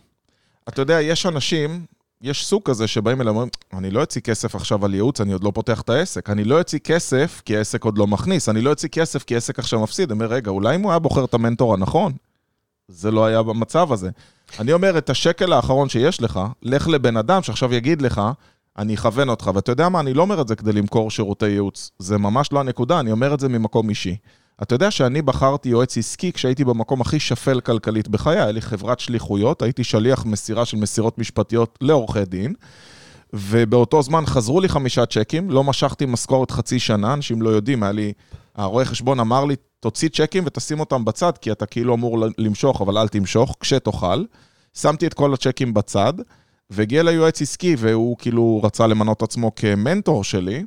אתה 0.69 0.81
יודע, 0.81 1.01
יש 1.01 1.25
אנשים, 1.25 1.85
יש 2.23 2.45
סוג 2.45 2.61
כזה 2.65 2.87
שבאים 2.87 3.21
אליהם 3.21 3.35
ואומרים, 3.35 3.49
אני 3.73 3.91
לא 3.91 4.01
אוציא 4.01 4.21
כסף 4.21 4.55
עכשיו 4.55 4.85
על 4.85 4.93
ייעוץ, 4.93 5.21
אני 5.21 5.33
עוד 5.33 5.43
לא 5.43 5.51
פותח 5.51 5.81
את 5.81 5.89
העסק. 5.89 6.29
אני 6.29 6.43
לא 6.43 6.59
אוציא 6.59 6.79
כסף 6.79 7.41
כי 7.45 7.57
העסק 7.57 7.83
עוד 7.83 7.97
לא 7.97 8.07
מכניס. 8.07 8.49
אני 8.49 8.61
לא 8.61 8.69
אוציא 8.69 8.89
כסף 8.89 9.23
כי 9.23 9.33
העסק 9.33 9.59
עכשיו 9.59 9.79
מפסיד. 9.79 10.11
אני 10.11 10.23
אומר, 10.23 10.33
רגע, 10.33 10.51
אולי 10.51 10.75
אם 10.75 10.81
הוא 10.81 10.91
היה 10.91 10.99
בוחר 10.99 11.25
את 11.25 11.33
המנטור 11.33 11.73
הנכון, 11.73 12.13
זה 12.87 13.11
לא 13.11 13.25
היה 13.25 13.43
במצב 13.43 13.91
הזה. 13.91 14.09
אני 14.59 14.73
אומר, 14.73 14.97
את 14.97 15.09
השקל 15.09 15.53
האחרון 15.53 15.89
שיש 15.89 16.21
לך, 16.21 16.39
לך 16.61 16.87
לבן 16.87 17.17
אדם 17.17 17.43
שעכשיו 17.43 17.73
יגיד 17.73 18.01
לך, 18.01 18.21
אני 18.77 18.95
אכוון 18.95 19.29
אותך. 19.29 19.51
ואתה 19.55 19.71
יודע 19.71 19.89
מה, 19.89 19.99
אני 19.99 20.13
לא 20.13 20.21
אומר 20.21 20.41
את 20.41 20.47
זה 20.47 20.55
כדי 20.55 20.73
למכור 20.73 21.11
שירותי 21.11 21.47
ייעוץ. 21.47 21.91
זה 21.99 22.17
ממש 22.17 22.51
לא 22.51 22.59
הנקודה, 22.59 22.99
אני 22.99 23.11
אומר 23.11 23.33
את 23.33 23.39
זה 23.39 23.49
ממקום 23.49 23.89
אישי. 23.89 24.15
אתה 24.61 24.75
יודע 24.75 24.91
שאני 24.91 25.21
בחרתי 25.21 25.69
יועץ 25.69 25.97
עסקי 25.97 26.31
כשהייתי 26.31 26.63
במקום 26.63 27.01
הכי 27.01 27.19
שפל 27.19 27.59
כלכלית 27.59 28.07
בחיי, 28.07 28.39
היה 28.39 28.51
לי 28.51 28.61
חברת 28.61 28.99
שליחויות, 28.99 29.61
הייתי 29.61 29.83
שליח 29.83 30.25
מסירה 30.25 30.65
של 30.65 30.77
מסירות 30.77 31.17
משפטיות 31.17 31.79
לעורכי 31.81 32.25
דין, 32.25 32.53
ובאותו 33.33 34.01
זמן 34.01 34.25
חזרו 34.25 34.61
לי 34.61 34.69
חמישה 34.69 35.05
צ'קים, 35.05 35.51
לא 35.51 35.63
משכתי 35.63 36.05
משכורת 36.05 36.51
חצי 36.51 36.79
שנה, 36.79 37.13
אנשים 37.13 37.41
לא 37.41 37.49
יודעים, 37.49 37.83
היה 37.83 37.91
לי, 37.91 38.13
הרואה 38.55 38.85
חשבון 38.85 39.19
אמר 39.19 39.45
לי, 39.45 39.55
תוציא 39.79 40.09
צ'קים 40.09 40.43
ותשים 40.45 40.79
אותם 40.79 41.05
בצד, 41.05 41.37
כי 41.37 41.51
אתה 41.51 41.65
כאילו 41.65 41.93
אמור 41.95 42.25
למשוך, 42.37 42.81
אבל 42.81 42.97
אל 42.97 43.07
תמשוך, 43.07 43.55
כשתאכל. 43.59 44.23
שמתי 44.73 45.07
את 45.07 45.13
כל 45.13 45.33
הצ'קים 45.33 45.73
בצד, 45.73 46.13
והגיע 46.69 47.03
ליועץ 47.03 47.41
עסקי, 47.41 47.75
והוא 47.77 48.17
כאילו 48.17 48.61
רצה 48.63 48.87
למנות 48.87 49.21
עצמו 49.23 49.55
כמנטור 49.55 50.23
שלי, 50.23 50.63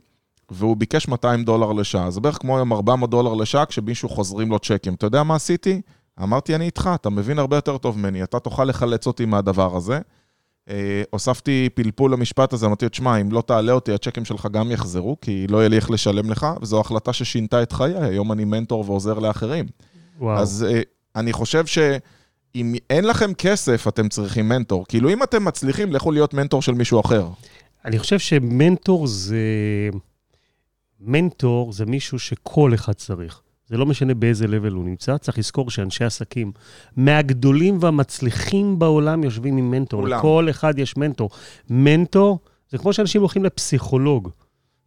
והוא 0.51 0.77
ביקש 0.77 1.09
200 1.09 1.45
דולר 1.45 1.73
לשעה. 1.73 2.11
זה 2.11 2.21
בערך 2.21 2.39
כמו 2.41 2.57
היום 2.57 2.73
400 2.73 3.11
דולר 3.11 3.35
לשעה 3.35 3.67
כשמישהו 3.67 4.09
חוזרים 4.09 4.51
לו 4.51 4.59
צ'קים. 4.59 4.95
אתה 4.95 5.07
יודע 5.07 5.23
מה 5.23 5.35
עשיתי? 5.35 5.81
אמרתי, 6.23 6.55
אני 6.55 6.65
איתך, 6.65 6.91
אתה 6.95 7.11
מבין 7.11 7.39
הרבה 7.39 7.57
יותר 7.57 7.79
טוב 7.79 7.99
ממני, 7.99 8.23
אתה 8.23 8.39
תוכל 8.39 8.65
לחלץ 8.65 9.07
אותי 9.07 9.25
מהדבר 9.25 9.77
הזה. 9.77 9.99
אה, 10.71 11.03
הוספתי 11.11 11.69
פלפול 11.75 12.13
למשפט 12.13 12.53
הזה, 12.53 12.67
אמרתי 12.67 12.89
תשמע, 12.89 13.17
אם 13.21 13.33
לא 13.33 13.43
תעלה 13.47 13.73
אותי, 13.73 13.93
הצ'קים 13.93 14.25
שלך 14.25 14.47
גם 14.47 14.71
יחזרו, 14.71 15.17
כי 15.21 15.47
לא 15.47 15.59
יהיה 15.59 15.69
לי 15.69 15.77
איך 15.77 15.91
לשלם 15.91 16.31
לך, 16.31 16.47
וזו 16.63 16.81
החלטה 16.81 17.13
ששינתה 17.13 17.63
את 17.63 17.73
חיי, 17.73 17.97
היום 17.97 18.33
אני 18.33 18.45
מנטור 18.45 18.91
ועוזר 18.91 19.19
לאחרים. 19.19 19.67
וואו. 20.19 20.39
אז 20.39 20.67
אה, 20.69 20.81
אני 21.17 21.33
חושב 21.33 21.67
שאם 21.67 22.75
אין 22.91 23.05
לכם 23.05 23.35
כסף, 23.35 23.89
אתם 23.89 24.09
צריכים 24.09 24.49
מנטור. 24.49 24.85
כאילו, 24.89 25.11
אם 25.11 25.23
אתם 25.23 25.45
מצליחים, 25.45 25.93
לכו 25.93 26.13
להיות 26.13 26.35
מנטור 26.35 26.63
של 26.63 26.73
מישהו 26.73 27.01
אחר. 27.01 27.29
אני 27.85 27.99
חושב 27.99 28.19
שמנטור 28.19 29.07
זה... 29.07 29.39
מנטור 31.01 31.73
זה 31.73 31.87
מישהו 31.87 32.19
שכל 32.19 32.75
אחד 32.75 32.93
צריך. 32.93 33.43
זה 33.67 33.77
לא 33.77 33.87
משנה 33.87 34.15
באיזה 34.15 34.47
לבל 34.47 34.73
הוא 34.73 34.85
נמצא, 34.85 35.17
צריך 35.17 35.39
לזכור 35.39 35.71
שאנשי 35.71 36.05
עסקים 36.05 36.53
מהגדולים 36.97 37.79
והמצליחים 37.81 38.79
בעולם 38.79 39.25
יושבים 39.25 39.57
עם 39.57 39.71
מנטור. 39.71 40.01
כולם. 40.01 40.19
לכל 40.19 40.47
אחד 40.51 40.79
יש 40.79 40.97
מנטור. 40.97 41.31
מנטור 41.71 42.39
זה 42.71 42.79
כמו 42.79 42.93
שאנשים 42.93 43.21
הולכים 43.21 43.45
לפסיכולוג, 43.45 44.31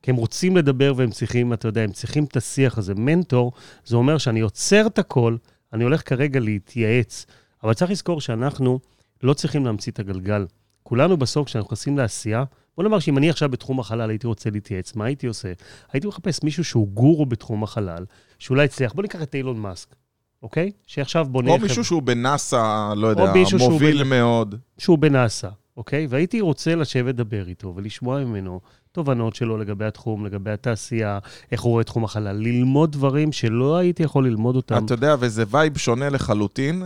כי 0.02 0.12
הם 0.12 0.18
רוצים 0.18 0.58
לדבר 0.58 0.94
והם 0.96 1.10
צריכים, 1.10 1.54
אתה 1.54 1.68
יודע, 1.68 1.82
הם 1.82 1.92
צריכים 1.92 2.24
את 2.24 2.38
השיח 2.38 2.78
הזה. 2.78 2.96
מנטור, 2.96 3.52
זה 3.86 3.96
אומר 3.96 4.18
שאני 4.18 4.40
עוצר 4.40 4.88
את 4.88 5.00
הכל, 5.00 5.36
אני 5.74 5.84
הולך 5.84 6.10
כרגע 6.10 6.40
להתייעץ, 6.40 7.26
אבל 7.64 7.74
צריך 7.74 7.92
לזכור 7.92 8.22
שאנחנו 8.22 8.80
לא 9.24 9.34
צריכים 9.34 9.66
להמציא 9.66 9.92
את 9.92 10.00
הגלגל. 10.00 10.46
כולנו 10.84 11.18
בסוף, 11.18 11.46
כשאנחנו 11.48 11.68
נכנסים 11.68 11.98
לעשייה, 11.98 12.44
בוא 12.80 12.84
נאמר 12.84 13.00
שאם 13.00 13.18
אני 13.18 13.30
עכשיו 13.30 13.50
בתחום 13.50 13.80
החלל 13.80 14.10
הייתי 14.10 14.28
רוצה 14.28 14.50
להתייעץ, 14.50 14.96
מה 14.96 15.06
הייתי 15.06 15.28
עושה? 15.28 15.52
הייתי 15.94 16.08
מחפש 16.08 16.44
מישהו 16.44 16.64
שהוא 16.64 16.88
גורו 16.88 17.26
בתחום 17.26 17.64
החלל, 17.64 18.06
שאולי 18.40 18.66
יצליח. 18.66 18.94
בוא 18.94 19.04
ניקח 19.04 19.22
את 19.22 19.36
אילון 19.36 19.60
מאסק, 19.60 19.96
אוקיי? 20.44 20.72
שעכשיו 20.88 21.26
בונה... 21.26 21.52
או 21.52 21.56
חברה- 21.56 21.68
מישהו 21.68 21.84
שהוא 21.86 22.02
בנאסא, 22.02 22.94
לא 22.96 23.08
יודע, 23.08 23.24
או 23.54 23.70
מוביל 23.70 24.02
בנ- 24.04 24.08
מאוד. 24.08 24.56
שהוא 24.78 24.98
בנאסא, 24.98 25.48
אוקיי? 25.78 26.08
והייתי 26.10 26.42
רוצה 26.42 26.76
לשבת 26.76 27.14
לדבר 27.14 27.48
איתו 27.48 27.74
ולשמוע 27.76 28.24
ממנו 28.24 28.60
תובנות 28.92 29.36
שלו 29.36 29.58
לגבי 29.58 29.86
התחום, 29.86 30.26
לגבי 30.26 30.52
התעשייה, 30.52 31.20
איך 31.52 31.62
הוא 31.62 31.72
רואה 31.72 31.82
את 31.82 31.86
תחום 31.86 32.04
החלל, 32.04 32.36
ללמוד 32.36 32.92
דברים 32.92 33.32
שלא 33.32 33.78
הייתי 33.78 34.04
יכול 34.04 34.28
ללמוד 34.28 34.56
אותם. 34.56 34.86
אתה 34.86 34.94
יודע, 34.94 35.16
וזה 35.20 35.44
וייב 35.50 35.78
שונה 35.78 36.10
לחלוטין. 36.10 36.84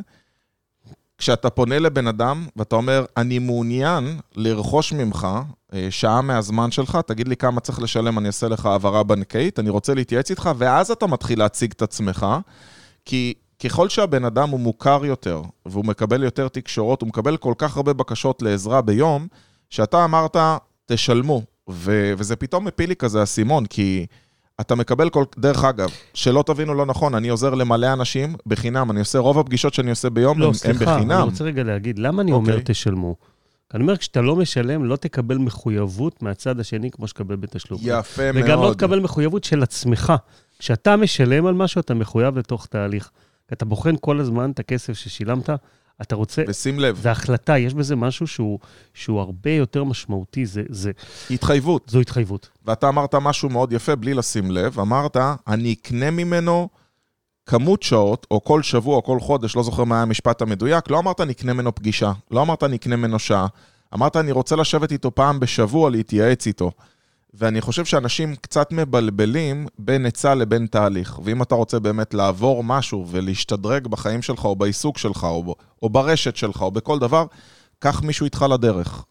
כשאתה 1.17 1.49
פונה 1.49 1.79
לבן 1.79 2.07
אדם 2.07 2.47
ואתה 2.55 2.75
אומר, 2.75 3.05
אני 3.17 3.39
מעוניין 3.39 4.03
לרכוש 4.35 4.93
ממך 4.93 5.27
שעה 5.89 6.21
מהזמן 6.21 6.71
שלך, 6.71 6.97
תגיד 7.07 7.27
לי 7.27 7.35
כמה 7.35 7.59
צריך 7.59 7.81
לשלם, 7.81 8.17
אני 8.19 8.27
אעשה 8.27 8.47
לך 8.47 8.65
העברה 8.65 9.03
בנקאית, 9.03 9.59
אני 9.59 9.69
רוצה 9.69 9.93
להתייעץ 9.93 10.29
איתך, 10.29 10.49
ואז 10.57 10.91
אתה 10.91 11.07
מתחיל 11.07 11.39
להציג 11.39 11.71
את 11.75 11.81
עצמך, 11.81 12.25
כי 13.05 13.33
ככל 13.63 13.89
שהבן 13.89 14.25
אדם 14.25 14.49
הוא 14.49 14.59
מוכר 14.59 15.05
יותר, 15.05 15.41
והוא 15.65 15.85
מקבל 15.85 16.23
יותר 16.23 16.47
תקשורות, 16.47 17.01
הוא 17.01 17.07
מקבל 17.07 17.37
כל 17.37 17.53
כך 17.57 17.77
הרבה 17.77 17.93
בקשות 17.93 18.41
לעזרה 18.41 18.81
ביום, 18.81 19.27
שאתה 19.69 20.05
אמרת, 20.05 20.37
תשלמו. 20.85 21.41
ו- 21.69 22.13
וזה 22.17 22.35
פתאום 22.35 22.65
מפיל 22.65 22.89
לי 22.89 22.95
כזה 22.95 23.23
אסימון, 23.23 23.65
כי 23.65 24.05
אתה 24.61 24.75
מקבל 24.75 25.09
כל... 25.09 25.23
דרך 25.37 25.63
אגב, 25.63 25.89
שלא 26.13 26.43
תבינו 26.45 26.73
לא 26.73 26.85
נכון, 26.85 27.15
אני 27.15 27.29
עוזר 27.29 27.53
למלא 27.53 27.93
אנשים 27.93 28.35
בחינם, 28.47 28.91
אני 28.91 28.99
עושה, 28.99 29.19
רוב 29.19 29.39
הפגישות 29.39 29.73
שאני 29.73 29.89
עושה 29.89 30.09
ביום 30.09 30.39
לא, 30.39 30.45
הם, 30.45 30.49
הם 30.49 30.53
סליחה, 30.53 30.95
אני 30.95 31.05
בחינם. 31.05 31.21
רוצה 31.21 31.43
רגע 31.43 31.63
להגיד, 31.63 31.99
למה 31.99 32.21
אני 32.21 32.31
אומר 32.31 32.49
אוקיי. 32.49 32.63
תשלמו? 32.65 33.15
אני 33.73 33.81
אומר, 33.81 33.97
כשאתה 33.97 34.21
לא 34.21 34.35
משלם, 34.35 34.85
לא 34.85 34.95
תקבל 34.95 35.37
מחויבות 35.37 36.21
מהצד 36.21 36.59
השני 36.59 36.91
כמו 36.91 37.07
שתקבל 37.07 37.35
בתשלום. 37.35 37.79
יפה 37.83 38.31
מאוד. 38.31 38.43
וגם 38.45 38.61
לא 38.61 38.73
תקבל 38.73 38.99
מחויבות 38.99 39.43
של 39.43 39.63
עצמך. 39.63 40.13
כשאתה 40.59 40.95
משלם 40.95 41.45
על 41.45 41.53
משהו, 41.53 41.81
אתה 41.81 41.93
מחויב 41.93 42.37
לתוך 42.37 42.65
תהליך. 42.65 43.11
אתה 43.53 43.65
בוחן 43.65 43.95
כל 44.01 44.19
הזמן 44.19 44.51
את 44.51 44.59
הכסף 44.59 44.93
ששילמת, 44.93 45.49
אתה 46.01 46.15
רוצה... 46.15 46.43
ושים 46.47 46.79
לב, 46.79 46.99
זה 47.01 47.11
החלטה, 47.11 47.57
יש 47.57 47.73
בזה 47.73 47.95
משהו 47.95 48.27
שהוא, 48.27 48.59
שהוא 48.93 49.19
הרבה 49.19 49.51
יותר 49.51 49.83
משמעותי, 49.83 50.45
זה, 50.45 50.63
זה, 50.69 50.91
התחייבות. 51.29 51.89
זו 51.89 51.99
התחייבות. 51.99 52.49
ואתה 52.65 52.89
אמרת 52.89 53.15
משהו 53.15 53.49
מאוד 53.49 53.73
יפה 53.73 53.95
בלי 53.95 54.13
לשים 54.13 54.51
לב, 54.51 54.79
אמרת, 54.79 55.17
אני 55.47 55.73
אקנה 55.73 56.11
ממנו 56.11 56.69
כמות 57.45 57.83
שעות, 57.83 58.27
או 58.31 58.43
כל 58.43 58.63
שבוע 58.63 58.95
או 58.95 59.03
כל 59.03 59.19
חודש, 59.19 59.55
לא 59.55 59.63
זוכר 59.63 59.83
מה 59.83 59.95
היה 59.95 60.01
המשפט 60.01 60.41
המדויק, 60.41 60.89
לא 60.89 60.99
אמרת 60.99 61.21
אני 61.21 61.31
אקנה 61.31 61.53
ממנו 61.53 61.75
פגישה, 61.75 62.11
לא 62.31 62.41
אמרת 62.41 62.63
אני 62.63 62.75
אקנה 62.75 62.95
ממנו 62.95 63.19
שעה, 63.19 63.47
אמרת 63.93 64.15
אני 64.15 64.31
רוצה 64.31 64.55
לשבת 64.55 64.91
איתו 64.91 65.15
פעם 65.15 65.39
בשבוע, 65.39 65.89
להתייעץ 65.89 66.47
איתו. 66.47 66.71
ואני 67.33 67.61
חושב 67.61 67.85
שאנשים 67.85 68.35
קצת 68.35 68.71
מבלבלים 68.71 69.67
בין 69.79 70.05
עצה 70.05 70.35
לבין 70.35 70.67
תהליך. 70.67 71.19
ואם 71.23 71.41
אתה 71.41 71.55
רוצה 71.55 71.79
באמת 71.79 72.13
לעבור 72.13 72.63
משהו 72.63 73.05
ולהשתדרג 73.07 73.87
בחיים 73.87 74.21
שלך, 74.21 74.45
או 74.45 74.55
בעיסוק 74.55 74.97
שלך, 74.97 75.23
או, 75.23 75.55
או 75.83 75.89
ברשת 75.89 76.35
שלך, 76.35 76.61
או 76.61 76.71
בכל 76.71 76.99
דבר, 76.99 77.25
קח 77.79 78.01
מישהו 78.03 78.23
איתך 78.23 78.45
לדרך. 78.49 79.05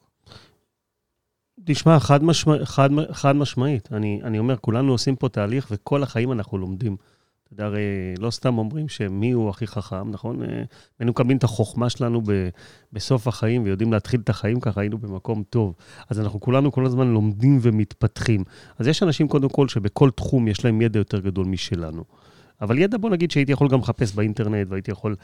תשמע, 1.65 2.01
חד, 2.01 2.25
משמע, 2.25 2.65
חד, 2.65 2.91
חד 3.12 3.37
משמעית. 3.37 3.89
אני, 3.93 4.21
אני 4.25 4.39
אומר, 4.39 4.57
כולנו 4.57 4.93
עושים 4.93 5.17
פה 5.17 5.29
תהליך, 5.29 5.69
וכל 5.71 6.03
החיים 6.03 6.33
אנחנו 6.33 6.59
לומדים. 6.59 6.97
אתה 7.55 7.65
הרי 7.65 8.15
לא 8.19 8.31
סתם 8.31 8.59
אומרים 8.59 8.89
שמי 8.89 9.31
הוא 9.31 9.51
הכי 9.51 9.67
חכם, 9.67 10.11
נכון? 10.11 10.43
אה, 10.43 10.63
היינו 10.99 11.11
מקבלים 11.11 11.37
את 11.37 11.45
החוכמה 11.45 11.91
שלנו 11.91 12.21
ב, 12.21 12.49
בסוף 12.93 13.29
החיים, 13.29 13.63
ויודעים 13.65 13.93
להתחיל 13.93 14.21
את 14.21 14.29
החיים 14.29 14.61
ככה, 14.61 14.81
היינו 14.81 14.99
במקום 14.99 15.43
טוב. 15.51 15.75
אז 16.11 16.21
אנחנו 16.21 16.41
כולנו 16.41 16.73
כל 16.73 16.87
הזמן 16.87 17.09
לומדים 17.09 17.59
ומתפתחים. 17.63 18.45
אז 18.79 18.87
יש 18.87 19.03
אנשים, 19.03 19.29
קודם 19.29 19.49
כל, 19.49 19.69
שבכל 19.69 20.11
תחום 20.11 20.49
יש 20.49 20.65
להם 20.65 20.83
ידע 20.83 20.99
יותר 20.99 21.21
גדול 21.21 21.47
משלנו. 21.47 22.05
אבל 22.61 22.79
ידע, 22.79 22.99
בוא 22.99 23.11
נגיד 23.11 23.31
שהייתי 23.31 23.53
יכול 23.53 23.69
גם 23.69 23.79
לחפש 23.79 24.15
באינטרנט, 24.15 24.67
והייתי 24.71 24.91
יכול... 24.91 25.17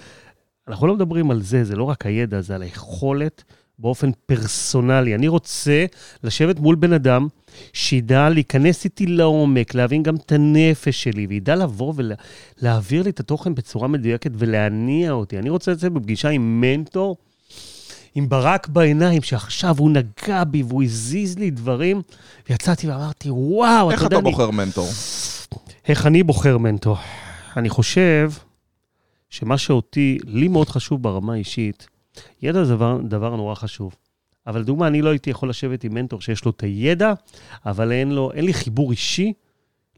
אנחנו 0.69 0.87
לא 0.87 0.95
מדברים 0.95 1.31
על 1.31 1.43
זה, 1.43 1.65
זה 1.65 1.77
לא 1.77 1.85
רק 1.85 2.07
הידע, 2.07 2.41
זה 2.41 2.55
על 2.55 2.63
היכולת 2.63 3.45
באופן 3.79 4.11
פרסונלי. 4.27 5.15
אני 5.15 5.29
רוצה 5.29 5.85
לשבת 6.25 6.59
מול 6.59 6.75
בן 6.75 6.93
אדם 6.93 7.27
שידע 7.73 8.29
להיכנס 8.29 8.85
איתי 8.85 9.07
לעומק, 9.07 9.75
להבין 9.75 10.03
גם 10.03 10.17
את 10.17 10.33
הנפש 10.33 11.03
שלי, 11.03 11.27
וידע 11.29 11.57
לבוא 11.57 11.95
ולהעביר 11.97 13.03
לי 13.03 13.11
את 13.11 13.21
התוכן 13.21 13.55
בצורה 13.55 13.89
מדויקת 13.89 14.31
ולהניע 14.35 15.13
אותי. 15.13 15.39
אני 15.39 15.51
רוצה 15.51 15.73
לצאת 15.73 15.93
בפגישה 15.93 16.29
עם 16.29 16.61
מנטור, 16.61 17.17
עם 18.15 18.29
ברק 18.29 18.69
בעיניים, 18.69 19.23
שעכשיו 19.23 19.75
הוא 19.79 19.91
נגע 19.91 20.45
בי 20.45 20.63
והוא 20.63 20.83
הזיז 20.83 21.39
לי 21.39 21.51
דברים, 21.51 22.03
ויצאתי 22.51 22.89
ואמרתי, 22.89 23.29
וואו, 23.31 23.91
איך 23.91 23.99
אתה 24.01 24.07
יודע... 24.07 24.17
אתה 24.19 24.27
אני- 24.27 24.33
בוחר 24.33 24.51
מנטור? 24.51 24.89
איך 25.89 26.07
אני 26.07 26.23
בוחר 26.23 26.59
מנטור? 26.59 26.97
אני 27.57 27.69
חושב 27.69 28.33
שמה 29.31 29.59
שאותי, 29.59 30.19
לי 30.27 30.49
מאוד 30.49 30.69
חשוב 30.69 31.03
ברמה 31.03 31.33
האישית, 31.33 31.87
ידע 32.43 32.65
זה 32.65 32.75
דבר, 32.75 32.99
דבר 33.05 33.37
נורא 33.37 33.55
חשוב. 33.55 33.97
אבל 34.47 34.61
לדוגמה, 34.61 34.87
אני 34.87 35.03
לא 35.03 35.11
הייתי 35.11 35.31
יכול 35.31 35.49
לשבת 35.51 35.85
עם 35.85 35.95
מנטור 35.95 36.21
שיש 36.21 36.45
לו 36.45 36.51
את 36.51 36.63
הידע, 36.63 37.13
אבל 37.67 37.93
אין, 37.93 38.13
לו, 38.13 38.33
אין 38.33 38.45
לי 38.45 38.55
חיבור 38.55 38.91
אישי 38.91 39.33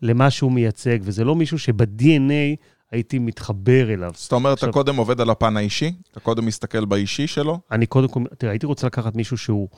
למה 0.02 0.30
שהוא 0.30 0.52
מייצג, 0.52 0.98
וזה 1.02 1.24
לא 1.24 1.36
מישהו 1.36 1.58
שב-DNA 1.58 2.56
הייתי 2.92 3.18
מתחבר 3.18 3.92
אליו. 3.92 4.12
זאת 4.14 4.32
אומרת, 4.32 4.58
אתה 4.58 4.66
עכשיו- 4.66 4.72
קודם 4.72 4.96
עובד 4.96 5.20
על 5.20 5.30
הפן 5.30 5.56
האישי? 5.56 5.92
אתה 6.12 6.20
קודם 6.20 6.46
מסתכל 6.46 6.84
באישי 6.84 7.26
שלו? 7.26 7.60
אני 7.72 7.86
קודם 7.86 8.08
כל, 8.08 8.20
תראה, 8.38 8.52
הייתי 8.52 8.66
רוצה 8.66 8.86
לקחת 8.86 9.16
מישהו 9.16 9.38
שהוא 9.38 9.68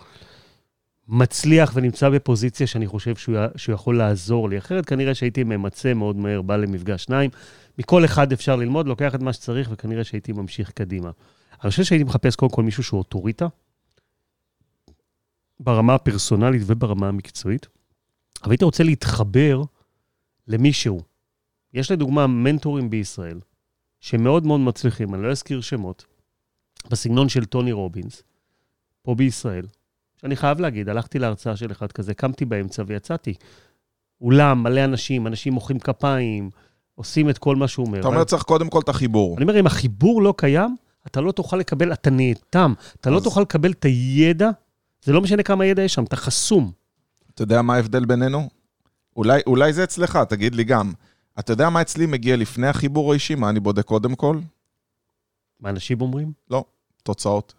מצליח 1.08 1.72
ונמצא 1.74 2.08
בפוזיציה 2.08 2.66
שאני 2.66 2.86
חושב 2.86 3.16
שהוא, 3.16 3.36
שהוא 3.56 3.74
יכול 3.74 3.98
לעזור 3.98 4.48
לי. 4.48 4.58
אחרת 4.58 4.86
כנראה 4.86 5.14
שהייתי 5.14 5.44
ממצה 5.44 5.94
מאוד 5.94 6.16
מהר, 6.16 6.42
בא 6.42 6.56
למפגש 6.56 7.04
שניים. 7.04 7.30
מכל 7.78 8.04
אחד 8.04 8.32
אפשר 8.32 8.56
ללמוד, 8.56 8.86
לוקח 8.86 9.14
את 9.14 9.20
מה 9.20 9.32
שצריך, 9.32 9.68
וכנראה 9.72 10.04
שהייתי 10.04 10.32
ממשיך 10.32 10.70
קדימה. 10.70 11.10
אני 11.62 11.70
חושב 11.70 11.84
שהייתי 11.84 12.04
מחפש 12.04 12.36
קודם 12.36 12.52
כל 12.52 12.62
מישהו 12.62 12.82
שהוא 12.82 12.98
אוטוריטה, 12.98 13.46
ברמה 15.60 15.94
הפרסונלית 15.94 16.62
וברמה 16.66 17.08
המקצועית, 17.08 17.66
אבל 18.42 18.50
הייתי 18.50 18.64
רוצה 18.64 18.84
להתחבר 18.84 19.62
למישהו. 20.48 21.02
יש 21.74 21.90
לדוגמה 21.90 22.26
מנטורים 22.26 22.90
בישראל, 22.90 23.40
שמאוד 24.00 24.46
מאוד 24.46 24.60
מצליחים, 24.60 25.14
אני 25.14 25.22
לא 25.22 25.30
אזכיר 25.30 25.60
שמות, 25.60 26.04
בסגנון 26.90 27.28
של 27.28 27.44
טוני 27.44 27.72
רובינס, 27.72 28.22
פה 29.02 29.14
בישראל, 29.14 29.66
שאני 30.16 30.36
חייב 30.36 30.60
להגיד, 30.60 30.88
הלכתי 30.88 31.18
להרצאה 31.18 31.56
של 31.56 31.72
אחד 31.72 31.92
כזה, 31.92 32.14
קמתי 32.14 32.44
באמצע 32.44 32.82
ויצאתי. 32.86 33.34
אולם, 34.20 34.62
מלא 34.62 34.84
אנשים, 34.84 35.26
אנשים 35.26 35.52
מוחאים 35.52 35.78
כפיים, 35.78 36.50
עושים 37.02 37.30
את 37.30 37.38
כל 37.38 37.56
מה 37.56 37.68
שהוא 37.68 37.86
אומר. 37.86 38.00
אתה 38.00 38.08
אומר, 38.08 38.24
צריך 38.24 38.42
קודם 38.42 38.68
כל 38.70 38.80
את 38.80 38.88
החיבור. 38.88 39.36
אני 39.36 39.42
אומר, 39.44 39.60
אם 39.60 39.66
החיבור 39.66 40.22
לא 40.22 40.34
קיים, 40.36 40.76
אתה 41.06 41.20
לא 41.20 41.32
תוכל 41.32 41.56
לקבל, 41.56 41.92
אתה 41.92 42.10
נאטם, 42.10 42.72
אתה 43.00 43.10
לא 43.10 43.16
אז- 43.16 43.22
תוכל 43.22 43.40
לקבל 43.40 43.70
את 43.72 43.84
הידע, 43.84 44.50
זה 45.04 45.12
לא 45.12 45.20
משנה 45.20 45.42
כמה 45.42 45.66
ידע 45.66 45.82
יש 45.82 45.94
שם, 45.94 46.04
אתה 46.04 46.16
חסום. 46.16 46.72
אתה 47.34 47.42
יודע 47.42 47.62
מה 47.62 47.74
ההבדל 47.74 48.04
בינינו? 48.04 48.48
אולי, 49.16 49.40
אולי 49.46 49.72
זה 49.72 49.84
אצלך, 49.84 50.18
תגיד 50.28 50.54
לי 50.54 50.64
גם. 50.64 50.92
אתה 51.38 51.52
יודע 51.52 51.70
מה 51.70 51.82
אצלי 51.82 52.06
מגיע 52.06 52.36
לפני 52.36 52.66
החיבור 52.66 53.10
האישי? 53.12 53.34
מה 53.34 53.48
אני 53.50 53.60
בודק 53.60 53.84
קודם 53.84 54.14
כל? 54.14 54.38
מה 55.60 55.70
אנשים 55.70 56.00
אומרים? 56.00 56.32
תוצאות. 57.02 57.54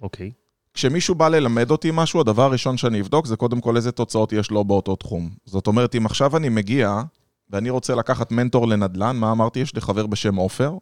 אוקיי. 0.00 0.30
כשמישהו 0.74 1.14
בא 1.14 1.28
ללמד 1.28 1.70
אותי 1.70 1.90
משהו, 1.94 2.20
הדבר 2.20 2.42
הראשון 2.42 2.76
שאני 2.76 3.00
אבדוק 3.00 3.26
זה 3.26 3.36
קודם 3.36 3.60
כל 3.60 3.76
איזה 3.76 3.92
תוצאות 3.92 4.32
יש 4.32 4.50
לו 4.50 4.64
באותו 4.64 4.96
תחום. 4.96 5.30
זאת 5.44 5.66
אומרת, 5.66 5.94
אם 5.94 6.06
עכשיו 6.06 6.36
אני 6.36 6.48
מגיע 6.48 7.02
ואני 7.52 7.70
רוצה 7.70 7.94
לקחת 7.94 8.32
מנטור 8.32 8.68
לנדל"ן, 8.68 9.16
מה 9.16 9.32
אמרתי? 9.32 9.60
יש 9.60 9.74
לי 9.74 9.80
חבר 9.80 10.06
בשם 10.06 10.34
עופר, 10.34 10.74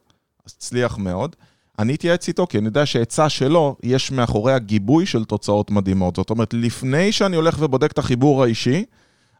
אז 0.46 0.54
הצליח 0.56 0.98
מאוד. 0.98 1.37
אני 1.78 1.94
אתייעץ 1.94 2.28
איתו, 2.28 2.46
כי 2.46 2.59
אני 2.59 2.66
יודע 2.66 2.87
שעצה 2.87 3.28
שלו, 3.28 3.76
יש 3.83 4.11
מאחוריה 4.12 4.59
גיבוי 4.59 5.06
של 5.06 5.24
תוצאות 5.24 5.70
מדהימות. 5.70 6.16
זאת 6.16 6.30
אומרת, 6.30 6.54
לפני 6.54 7.12
שאני 7.12 7.37
הולך 7.37 7.56
ובודק 7.59 7.92
את 7.92 7.98
החיבור 7.98 8.42
האישי, 8.42 8.85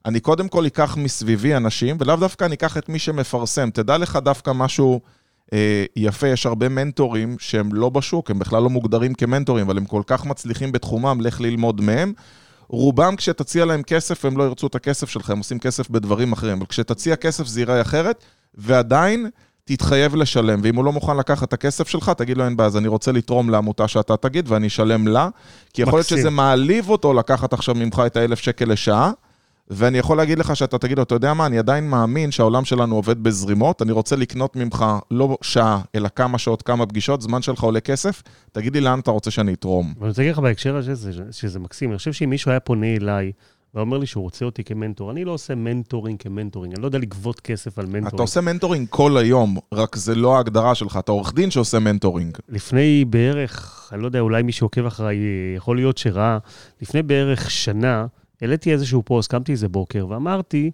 אני 0.07 0.21
קודם 0.21 0.49
כל 0.49 0.67
אקח 0.67 0.97
מסביבי 0.97 1.57
אנשים, 1.57 1.97
ולאו 2.01 2.17
דווקא 2.17 2.45
אני 2.45 2.55
אקח 2.55 2.77
את 2.77 2.89
מי 2.89 2.99
שמפרסם. 2.99 3.71
תדע 3.71 3.99
לך 3.99 4.19
דווקא 4.25 4.51
משהו 4.55 5.01
אה, 5.53 5.85
יפה, 5.97 6.29
יש 6.29 6.47
הרבה 6.47 6.69
מנטורים 6.69 7.37
שהם 7.39 7.75
לא 7.75 7.91
בשוק, 7.91 8.31
הם 8.31 8.39
בכלל 8.39 8.63
לא 8.63 8.71
מוגדרים 8.71 9.15
כמנטורים, 9.15 9.67
אבל 9.67 9.79
הם 9.79 9.85
כל 9.85 10.03
כך 10.07 10.27
מצליחים 10.27 10.73
בתחומם, 10.73 11.21
לך 11.21 11.41
ללמוד 11.41 11.81
מהם. 11.81 12.13
רובם, 12.71 13.17
כשתציע 13.17 13.65
להם 13.65 13.83
כסף, 13.83 14.25
הם 14.25 14.37
לא 14.37 14.45
ירצו 14.45 14.67
את 14.67 14.75
הכסף 14.75 15.09
שלך, 15.09 15.31
הם 15.31 15.39
עושים 15.39 15.59
כסף 15.59 15.91
בדברים 15.91 16.33
אחרים. 16.33 16.59
אבל 16.59 16.67
כשתציע 16.67 17.17
כסף 17.17 17.47
זה 17.47 17.61
ייראה 17.61 17.81
אחרת, 17.81 18.25
ועדיין 18.55 19.31
תתחייב 19.65 20.17
לשלם. 20.17 20.61
ואם 20.63 20.77
הוא 20.77 20.85
לא 20.85 20.93
מוכן 20.93 21.17
לקחת 21.17 21.49
את 21.49 21.53
הכסף 21.53 21.89
שלך, 21.89 22.13
תגיד 22.17 22.37
לו, 22.37 22.45
אין 22.45 22.57
בעיה, 22.57 22.67
אז 22.67 22.77
אני 22.77 22.89
רוצה 22.89 23.13
לתרום 23.13 23.51
לעמותה 23.51 23.89
שאתה 23.89 24.17
תגיד, 24.17 24.53
ואני 24.53 24.67
אשלם 24.67 25.09
לה. 25.09 25.29
כי 25.73 25.83
יכול 25.83 25.99
להיות 25.99 26.07
מקסים. 26.07 26.19
שזה 26.19 26.31
מעליב 26.31 26.89
אותו 26.89 27.15
לקחת 27.15 27.53
עכשיו 27.53 27.75
ממך 27.75 28.03
את 28.07 28.17
האלף 28.17 28.39
שקל 28.39 28.73
לשעה. 28.73 29.11
ואני 29.71 29.99
יכול 29.99 30.17
להגיד 30.17 30.39
לך 30.39 30.57
שאתה 30.57 30.79
תגיד 30.79 30.99
לו, 30.99 31.03
אתה 31.03 31.15
יודע 31.15 31.35
מה, 31.35 31.47
אני 31.47 31.59
עדיין 31.59 31.91
מאמין 31.91 32.31
שהעולם 32.31 32.65
שלנו 32.65 32.95
עובד 32.95 33.23
בזרימות, 33.23 33.83
אני 33.83 33.93
רוצה 33.93 34.17
לקנות 34.17 34.57
ממך 34.57 34.85
לא 35.11 35.39
שעה, 35.43 35.81
אלא 35.95 36.09
כמה 36.17 36.39
שעות, 36.39 36.63
כמה 36.63 36.87
פגישות, 36.87 37.23
זמן 37.23 37.43
שלך 37.43 37.61
עולה 37.63 37.81
כסף, 37.81 38.23
תגיד 38.53 38.75
לי 38.75 38.81
לאן 38.81 38.99
אתה 38.99 39.11
רוצה 39.11 39.31
שאני 39.31 39.53
אתרום. 39.53 39.95
ואני 39.99 40.09
רוצה 40.09 40.23
להגיד 40.23 40.33
לך 40.33 40.39
בהקשר 40.39 40.77
הזה 40.77 40.97
שזה, 40.97 41.23
שזה 41.31 41.59
מקסים. 41.59 41.91
אני 41.91 41.99
חושב 41.99 42.13
שאם 42.13 42.31
מישהו 42.31 42.51
היה 42.51 42.61
פונה 42.61 42.87
אליי 42.87 43.33
ואומר 43.75 43.99
לי 43.99 44.07
שהוא 44.07 44.23
רוצה 44.23 44.45
אותי 44.45 44.65
כמנטור, 44.65 45.11
אני 45.11 45.25
לא 45.25 45.33
עושה 45.33 45.55
mentoring 45.55 46.23
כ 46.23 46.31
mentoring, 46.31 46.75
אני 46.75 46.83
לא 46.83 46.89
יודע 46.89 46.99
לגבות 46.99 47.41
כסף 47.41 47.79
על 47.79 47.87
mentoring. 47.87 48.15
אתה 48.15 48.23
עושה 48.23 48.41
mentoring 48.41 48.87
כל 48.91 49.17
היום, 49.17 49.57
רק 49.75 49.97
זה 49.97 50.15
לא 50.15 50.37
ההגדרה 50.37 50.75
שלך, 50.75 50.97
אתה 50.97 51.13
עורך 51.13 51.35
דין 51.35 51.51
שעושה 51.51 51.79
mentoring. 51.79 52.39
לפני 52.49 53.05
בערך, 53.05 53.89
אני 53.93 54.03
לא 54.03 54.07
יודע, 54.07 54.21
אולי 54.21 54.43
מי 54.43 54.53
שעוקב 54.53 54.87
אחריי 54.87 55.17
יכול 55.57 55.77
להיות 55.77 55.99
שראה, 55.99 56.39
לפני 56.83 57.03
בערך 57.03 57.51
שנה, 57.51 58.07
העליתי 58.43 58.73
איזשהו 58.73 59.03
פוסט, 59.03 59.31
קמתי 59.31 59.53
איזה 59.53 59.69
בוקר, 59.69 60.07
ואמרתי, 60.09 60.71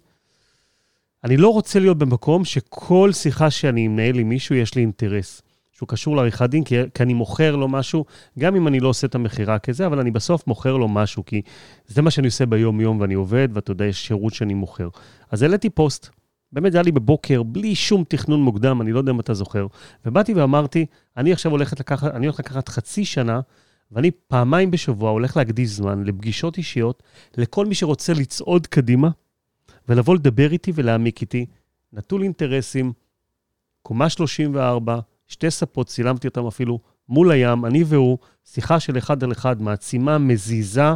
אני 1.23 1.37
לא 1.37 1.49
רוצה 1.49 1.79
להיות 1.79 1.97
במקום 1.97 2.45
שכל 2.45 3.09
שיחה 3.13 3.51
שאני 3.51 3.87
מנהל 3.87 4.19
עם 4.19 4.29
מישהו, 4.29 4.55
יש 4.55 4.75
לי 4.75 4.81
אינטרס. 4.81 5.41
שהוא 5.77 5.89
קשור 5.89 6.15
לעריכת 6.15 6.49
דין, 6.49 6.63
כי, 6.63 6.75
כי 6.93 7.03
אני 7.03 7.13
מוכר 7.13 7.55
לו 7.55 7.67
משהו, 7.67 8.05
גם 8.39 8.55
אם 8.55 8.67
אני 8.67 8.79
לא 8.79 8.87
עושה 8.87 9.07
את 9.07 9.15
המכירה 9.15 9.59
כזה, 9.59 9.85
אבל 9.85 9.99
אני 9.99 10.11
בסוף 10.11 10.47
מוכר 10.47 10.77
לו 10.77 10.87
משהו, 10.87 11.25
כי 11.25 11.41
זה 11.87 12.01
מה 12.01 12.11
שאני 12.11 12.27
עושה 12.27 12.45
ביום-יום 12.45 12.99
ואני 12.99 13.13
עובד, 13.13 13.49
ואתה 13.53 13.71
יודע, 13.71 13.85
יש 13.85 14.07
שירות 14.07 14.33
שאני 14.33 14.53
מוכר. 14.53 14.89
אז 15.31 15.41
העליתי 15.41 15.69
פוסט, 15.69 16.09
באמת 16.51 16.71
זה 16.71 16.77
היה 16.77 16.83
לי 16.83 16.91
בבוקר, 16.91 17.43
בלי 17.43 17.75
שום 17.75 18.03
תכנון 18.07 18.41
מוקדם, 18.41 18.81
אני 18.81 18.91
לא 18.91 18.99
יודע 18.99 19.11
אם 19.11 19.19
אתה 19.19 19.33
זוכר, 19.33 19.67
ובאתי 20.05 20.33
ואמרתי, 20.33 20.85
אני 21.17 21.33
עכשיו 21.33 21.51
הולכת 21.51 21.79
לקחת, 21.79 22.13
אני 22.13 22.25
הולך 22.25 22.39
לקחת 22.39 22.69
חצי 22.69 23.05
שנה, 23.05 23.39
ואני 23.91 24.11
פעמיים 24.11 24.71
בשבוע 24.71 25.09
הולך 25.09 25.37
להקדיש 25.37 25.69
זמן 25.69 26.03
לפגישות 26.03 26.57
אישיות, 26.57 27.03
לכל 27.37 27.65
מי 27.65 27.75
שרוצה 27.75 28.13
לצעוד 28.13 28.67
קדימה, 28.67 29.09
ולבוא 29.89 30.15
לדבר 30.15 30.51
איתי 30.51 30.71
ולהעמיק 30.75 31.21
איתי, 31.21 31.45
נטול 31.93 32.23
אינטרסים, 32.23 32.93
קומה 33.81 34.09
34, 34.09 34.99
שתי 35.27 35.51
ספות, 35.51 35.87
צילמתי 35.87 36.27
אותם 36.27 36.47
אפילו 36.47 36.79
מול 37.09 37.31
הים, 37.31 37.65
אני 37.65 37.83
והוא, 37.83 38.17
שיחה 38.45 38.79
של 38.79 38.97
אחד 38.97 39.23
על 39.23 39.31
אחד, 39.31 39.61
מעצימה 39.61 40.17
מזיזה 40.17 40.89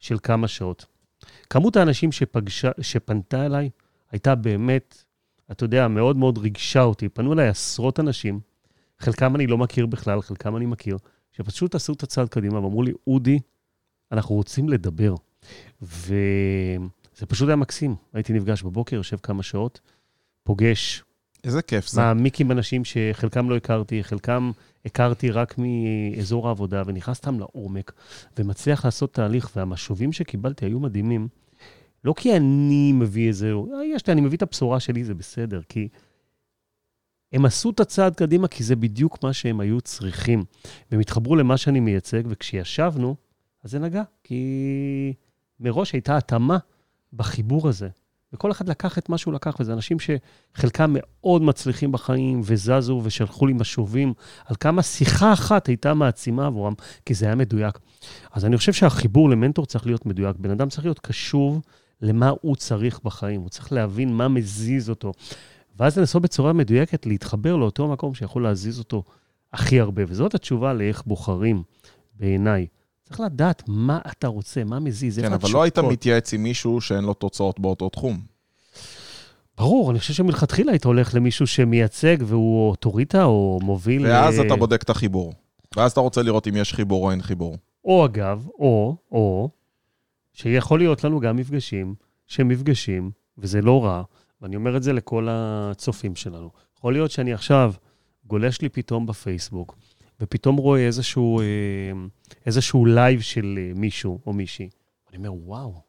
של 0.00 0.18
כמה 0.22 0.48
שעות. 0.48 0.86
כמות 1.50 1.76
האנשים 1.76 2.12
שפגשה, 2.12 2.70
שפנתה 2.80 3.46
אליי 3.46 3.70
הייתה 4.10 4.34
באמת, 4.34 5.04
אתה 5.50 5.64
יודע, 5.64 5.88
מאוד 5.88 6.16
מאוד 6.16 6.38
ריגשה 6.38 6.82
אותי. 6.82 7.08
פנו 7.08 7.32
אליי 7.32 7.48
עשרות 7.48 8.00
אנשים 8.00 8.40
חלקם 8.98 9.36
אני 9.36 9.46
לא 9.46 9.58
מכיר 9.58 9.86
בכלל, 9.86 10.20
חלקם 10.22 10.56
אני 10.56 10.66
מכיר, 10.66 10.98
שפשוט 11.38 11.74
עשו 11.74 11.92
את 11.92 12.02
הצעד 12.02 12.28
קדימה 12.28 12.54
ואמרו 12.60 12.82
לי, 12.82 12.92
אודי, 13.06 13.38
אנחנו 14.12 14.34
רוצים 14.34 14.68
לדבר. 14.68 15.14
וזה 15.82 17.26
פשוט 17.28 17.48
היה 17.48 17.56
מקסים. 17.56 17.94
הייתי 18.12 18.32
נפגש 18.32 18.62
בבוקר, 18.62 18.96
יושב 18.96 19.16
כמה 19.16 19.42
שעות, 19.42 19.80
פוגש, 20.42 21.04
איזה 21.44 21.62
כיף 21.62 21.88
זה. 21.88 22.00
מעמיק 22.00 22.40
עם 22.40 22.50
אנשים 22.52 22.82
שחלקם 22.84 23.50
לא 23.50 23.56
הכרתי, 23.56 24.04
חלקם 24.04 24.50
הכרתי 24.84 25.30
רק 25.30 25.54
מאזור 25.58 26.48
העבודה, 26.48 26.82
ונכנס 26.86 27.16
סתם 27.16 27.38
לעומק, 27.40 27.92
ומצליח 28.38 28.84
לעשות 28.84 29.14
תהליך, 29.14 29.50
והמשובים 29.56 30.12
שקיבלתי 30.12 30.66
היו 30.66 30.80
מדהימים. 30.80 31.28
לא 32.04 32.14
כי 32.16 32.36
אני 32.36 32.92
מביא 32.92 33.28
איזה, 33.28 33.52
"אה, 33.52 33.84
יש 33.84 34.06
לי, 34.06 34.12
אני 34.12 34.20
מביא 34.20 34.36
את 34.36 34.42
הבשורה 34.42 34.80
שלי, 34.80 35.04
זה 35.04 35.14
בסדר, 35.14 35.60
כי 35.68 35.88
הם 37.32 37.44
עשו 37.44 37.70
את 37.70 37.80
הצעד 37.80 38.14
קדימה, 38.14 38.48
כי 38.48 38.64
זה 38.64 38.76
בדיוק 38.76 39.24
מה 39.24 39.32
שהם 39.32 39.60
היו 39.60 39.80
צריכים. 39.80 40.44
והם 40.90 41.00
התחברו 41.00 41.36
למה 41.36 41.56
שאני 41.56 41.80
מייצג, 41.80 42.22
וכשישבנו, 42.28 43.16
אז 43.64 43.70
זה 43.70 43.78
נגע, 43.78 44.02
כי 44.24 45.12
מראש 45.60 45.92
הייתה 45.92 46.16
התאמה 46.16 46.58
בחיבור 47.12 47.68
הזה. 47.68 47.88
וכל 48.32 48.50
אחד 48.50 48.68
לקח 48.68 48.98
את 48.98 49.08
מה 49.08 49.18
שהוא 49.18 49.34
לקח, 49.34 49.56
וזה 49.60 49.72
אנשים 49.72 49.96
שחלקם 50.00 50.94
מאוד 50.94 51.42
מצליחים 51.42 51.92
בחיים, 51.92 52.40
וזזו 52.44 53.00
ושלחו 53.04 53.46
לי 53.46 53.52
משובים, 53.52 54.12
על 54.44 54.56
כמה 54.60 54.82
שיחה 54.82 55.32
אחת 55.32 55.66
הייתה 55.66 55.94
מעצימה 55.94 56.46
עבורם, 56.46 56.74
כי 57.06 57.14
זה 57.14 57.26
היה 57.26 57.34
מדויק. 57.34 57.78
אז 58.32 58.44
אני 58.44 58.56
חושב 58.56 58.72
שהחיבור 58.72 59.30
למנטור 59.30 59.66
צריך 59.66 59.86
להיות 59.86 60.06
מדויק. 60.06 60.36
בן 60.36 60.50
אדם 60.50 60.68
צריך 60.68 60.84
להיות 60.84 60.98
קשוב 60.98 61.60
למה 62.00 62.32
הוא 62.40 62.56
צריך 62.56 63.00
בחיים, 63.04 63.40
הוא 63.40 63.48
צריך 63.48 63.72
להבין 63.72 64.12
מה 64.12 64.28
מזיז 64.28 64.90
אותו. 64.90 65.12
ואז 65.78 65.98
לנסות 65.98 66.22
בצורה 66.22 66.52
מדויקת 66.52 67.06
להתחבר 67.06 67.56
לאותו 67.56 67.88
מקום 67.88 68.14
שיכול 68.14 68.42
להזיז 68.42 68.78
אותו 68.78 69.02
הכי 69.52 69.80
הרבה. 69.80 70.02
וזאת 70.08 70.34
התשובה 70.34 70.72
לאיך 70.72 71.02
בוחרים, 71.06 71.62
בעיניי. 72.14 72.66
צריך 73.04 73.20
לדעת 73.20 73.62
מה 73.66 73.98
אתה 74.06 74.26
רוצה, 74.26 74.64
מה 74.64 74.78
מזיז, 74.78 75.18
כן, 75.18 75.32
אבל 75.32 75.48
לא 75.52 75.62
היית. 75.62 75.78
מתייעץ 75.78 76.34
עם 76.34 76.42
מישהו 76.42 76.80
שאין 76.80 77.04
לו 77.04 77.14
תוצאות 77.14 77.60
באותו 77.60 77.88
תחום. 77.88 78.20
ברור, 79.58 79.90
אני 79.90 79.98
חושב 79.98 80.14
שמלכתחילה 80.14 80.72
היית 80.72 80.84
הולך 80.84 81.14
למישהו 81.14 81.46
שמייצג 81.46 82.16
והוא 82.26 82.70
אוטוריטה 82.70 83.24
או 83.24 83.58
מוביל... 83.62 84.06
ואז 84.06 84.40
אה, 84.40 84.46
אתה 84.46 84.56
בודק 84.56 84.82
את 84.82 84.90
החיבור. 84.90 85.32
ואז 85.76 85.92
אתה 85.92 86.00
רוצה 86.00 86.22
לראות 86.22 86.48
אם 86.48 86.56
יש 86.56 86.74
חיבור 86.74 87.04
או 87.04 87.10
אין 87.10 87.22
חיבור. 87.22 87.56
או 87.84 88.06
אגב, 88.06 88.46
או, 88.58 88.96
או, 89.12 89.48
שיכול 90.32 90.78
להיות 90.78 91.04
לנו 91.04 91.20
גם 91.20 91.36
מפגשים 91.36 91.94
שהם 92.26 92.48
מפגשים, 92.48 93.10
וזה 93.38 93.62
לא 93.62 93.84
רע, 93.84 94.02
ואני 94.42 94.56
אומר 94.56 94.76
את 94.76 94.82
זה 94.82 94.92
לכל 94.92 95.28
הצופים 95.30 96.16
שלנו. 96.16 96.50
יכול 96.76 96.92
להיות 96.92 97.10
שאני 97.10 97.32
עכשיו 97.32 97.72
גולש 98.26 98.60
לי 98.60 98.68
פתאום 98.68 99.06
בפייסבוק, 99.06 99.76
ופתאום 100.20 100.56
רואה 100.56 100.86
איזשהו, 100.86 101.40
אה, 101.40 101.44
איזשהו 102.46 102.86
live 102.86 103.20
של 103.20 103.58
אה, 103.58 103.72
מישהו 103.74 104.20
או 104.26 104.32
מישהי. 104.32 104.68
אני 105.10 105.16
אומר, 105.16 105.32
וואו, 105.32 105.82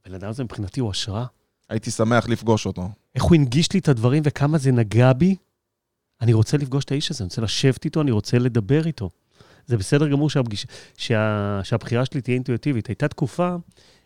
הבן 0.00 0.14
אדם 0.14 0.28
הזה 0.28 0.44
מבחינתי 0.44 0.80
הוא 0.80 0.90
השראה. 0.90 1.24
הייתי 1.68 1.90
שמח 1.90 2.28
לפגוש 2.28 2.66
אותו. 2.66 2.88
איך 3.14 3.22
הוא 3.22 3.34
הנגיש 3.34 3.72
לי 3.72 3.80
את 3.80 3.88
הדברים 3.88 4.22
וכמה 4.26 4.58
זה 4.58 4.72
נגע 4.72 5.12
בי. 5.12 5.36
אני 6.20 6.32
רוצה 6.32 6.56
לפגוש 6.56 6.84
את 6.84 6.92
האיש 6.92 7.10
הזה, 7.10 7.24
אני 7.24 7.28
רוצה 7.28 7.42
לשבת 7.42 7.84
איתו, 7.84 8.00
אני 8.00 8.10
רוצה 8.10 8.38
לדבר 8.38 8.86
איתו. 8.86 9.10
זה 9.66 9.76
בסדר 9.76 10.08
גמור 10.08 10.30
שהפגיש, 10.30 10.66
שה, 10.96 11.60
שהבחירה 11.64 12.04
שלי 12.04 12.20
תהיה 12.20 12.34
אינטואיטיבית. 12.34 12.86
הייתה 12.86 13.08
תקופה 13.08 13.56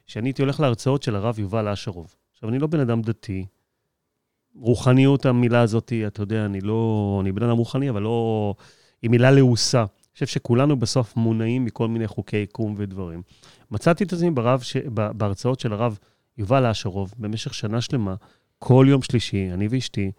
שאני 0.06 0.28
הייתי 0.28 0.42
הולך 0.42 0.60
להרצאות 0.60 1.02
של 1.02 1.16
הרב 1.16 1.38
יובל 1.38 1.68
אשרוב. 1.68 2.14
עכשיו, 2.32 2.48
אני 2.48 2.58
לא 2.58 2.66
בן 2.66 2.80
אדם 2.80 3.02
דתי. 3.02 3.46
רוחניות, 4.60 5.26
המילה 5.26 5.60
הזאת, 5.60 5.92
אתה 6.06 6.22
יודע, 6.22 6.44
אני 6.44 6.60
לא... 6.60 7.18
אני 7.22 7.32
בן 7.32 7.42
אדם 7.42 7.56
רוחני, 7.56 7.90
אבל 7.90 8.02
לא... 8.02 8.54
היא 9.02 9.10
מילה 9.10 9.30
לעוסה. 9.30 9.80
אני 9.80 10.14
חושב 10.14 10.26
שכולנו 10.26 10.76
בסוף 10.76 11.16
מונעים 11.16 11.64
מכל 11.64 11.88
מיני 11.88 12.06
חוקי 12.06 12.36
יקום 12.36 12.74
ודברים. 12.78 13.22
מצאתי 13.70 14.04
את 14.04 14.12
עצמי 14.12 14.30
ברב 14.30 14.60
ש... 14.60 14.76
בהרצאות 14.94 15.60
של 15.60 15.72
הרב 15.72 15.98
יובל 16.38 16.66
אשרוב 16.66 17.14
במשך 17.18 17.54
שנה 17.54 17.80
שלמה, 17.80 18.14
כל 18.58 18.86
יום 18.88 19.02
שלישי, 19.02 19.50
אני 19.52 19.68
ואשתי 19.70 20.10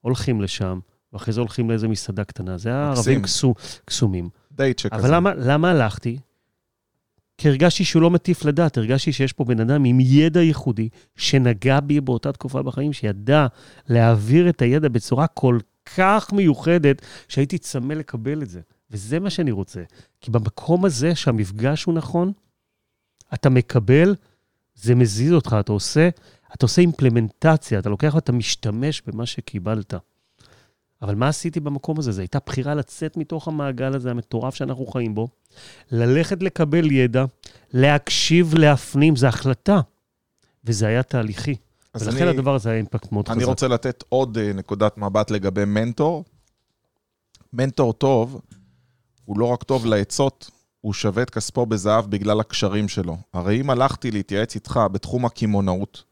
הולכים 0.00 0.40
לשם, 0.40 0.78
ואחרי 1.12 1.32
זה 1.32 1.40
הולכים 1.40 1.70
לאיזה 1.70 1.88
מסעדה 1.88 2.24
קטנה. 2.24 2.58
זה 2.58 2.68
היה. 2.68 2.90
ערבים 2.90 3.22
קסו, 3.22 3.54
קסומים. 3.84 4.28
דייט 4.52 4.78
שכזה. 4.78 5.00
אבל 5.02 5.14
למה, 5.14 5.34
למה 5.34 5.70
הלכתי? 5.70 6.18
כי 7.40 7.48
הרגשתי 7.48 7.84
שהוא 7.84 8.02
לא 8.02 8.10
מטיף 8.10 8.44
לדעת, 8.44 8.78
הרגשתי 8.78 9.12
שיש 9.12 9.32
פה 9.32 9.44
בן 9.44 9.60
אדם 9.60 9.84
עם 9.84 9.98
ידע 10.00 10.42
ייחודי, 10.42 10.88
שנגע 11.16 11.80
בי 11.80 12.00
באותה 12.00 12.32
תקופה 12.32 12.62
בחיים, 12.62 12.92
שידע 12.92 13.46
להעביר 13.88 14.48
את 14.48 14.62
הידע 14.62 14.88
בצורה 14.88 15.26
כל 15.26 15.58
כך 15.96 16.32
מיוחדת, 16.32 17.02
שהייתי 17.28 17.58
צמא 17.58 17.92
לקבל 17.92 18.42
את 18.42 18.50
זה. 18.50 18.60
וזה 18.90 19.20
מה 19.20 19.30
שאני 19.30 19.50
רוצה. 19.50 19.82
כי 20.20 20.30
במקום 20.30 20.84
הזה, 20.84 21.14
שהמפגש 21.14 21.84
הוא 21.84 21.94
נכון, 21.94 22.32
אתה 23.34 23.50
מקבל, 23.50 24.14
זה 24.74 24.94
מזיז 24.94 25.32
אותך, 25.32 25.56
אתה 25.60 25.72
עושה, 25.72 26.08
אתה 26.54 26.64
עושה 26.64 26.82
אימפלמנטציה, 26.82 27.78
אתה 27.78 27.88
לוקח 27.88 28.12
ואתה 28.14 28.32
משתמש 28.32 29.02
במה 29.06 29.26
שקיבלת. 29.26 29.94
אבל 31.02 31.14
מה 31.14 31.28
עשיתי 31.28 31.60
במקום 31.60 31.98
הזה? 31.98 32.12
זו 32.12 32.20
הייתה 32.20 32.38
בחירה 32.46 32.74
לצאת 32.74 33.16
מתוך 33.16 33.48
המעגל 33.48 33.94
הזה, 33.94 34.10
המטורף 34.10 34.54
שאנחנו 34.54 34.86
חיים 34.86 35.14
בו, 35.14 35.28
ללכת 35.90 36.42
לקבל 36.42 36.90
ידע, 36.90 37.24
להקשיב, 37.72 38.54
להפנים, 38.54 39.16
זו 39.16 39.26
החלטה. 39.26 39.80
וזה 40.64 40.86
היה 40.86 41.02
תהליכי. 41.02 41.54
ולכן 41.94 42.10
אני- 42.22 42.30
הדבר 42.30 42.54
הזה 42.54 42.68
היה 42.68 42.78
אימפקט 42.78 43.12
מאוד 43.12 43.24
אני 43.28 43.40
חזק. 43.40 43.48
רוצה 43.48 43.68
לתת 43.68 44.04
עוד 44.08 44.38
אה, 44.38 44.52
נקודת 44.52 44.98
מבט 44.98 45.30
לגבי 45.30 45.64
מנטור. 45.64 46.24
מנטור 47.52 47.92
טוב, 47.92 48.40
הוא 49.24 49.38
לא 49.38 49.44
רק 49.46 49.62
טוב 49.62 49.86
לעצות, 49.86 50.50
הוא 50.80 50.92
שווה 50.92 51.22
את 51.22 51.30
כספו 51.30 51.66
בזהב 51.66 52.10
בגלל 52.10 52.40
הקשרים 52.40 52.88
שלו. 52.88 53.16
הרי 53.34 53.60
אם 53.60 53.70
הלכתי 53.70 54.10
להתייעץ 54.10 54.54
איתך 54.54 54.80
בתחום 54.92 55.24
הקמעונאות, 55.26 56.02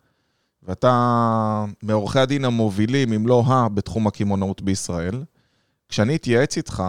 ואתה 0.68 1.64
מעורכי 1.82 2.18
הדין 2.18 2.44
המובילים, 2.44 3.12
אם 3.12 3.26
לא 3.26 3.42
ה, 3.46 3.68
בתחום 3.68 4.06
הקמעונאות 4.06 4.62
בישראל, 4.62 5.24
כשאני 5.88 6.16
אתייעץ 6.16 6.56
איתך, 6.56 6.82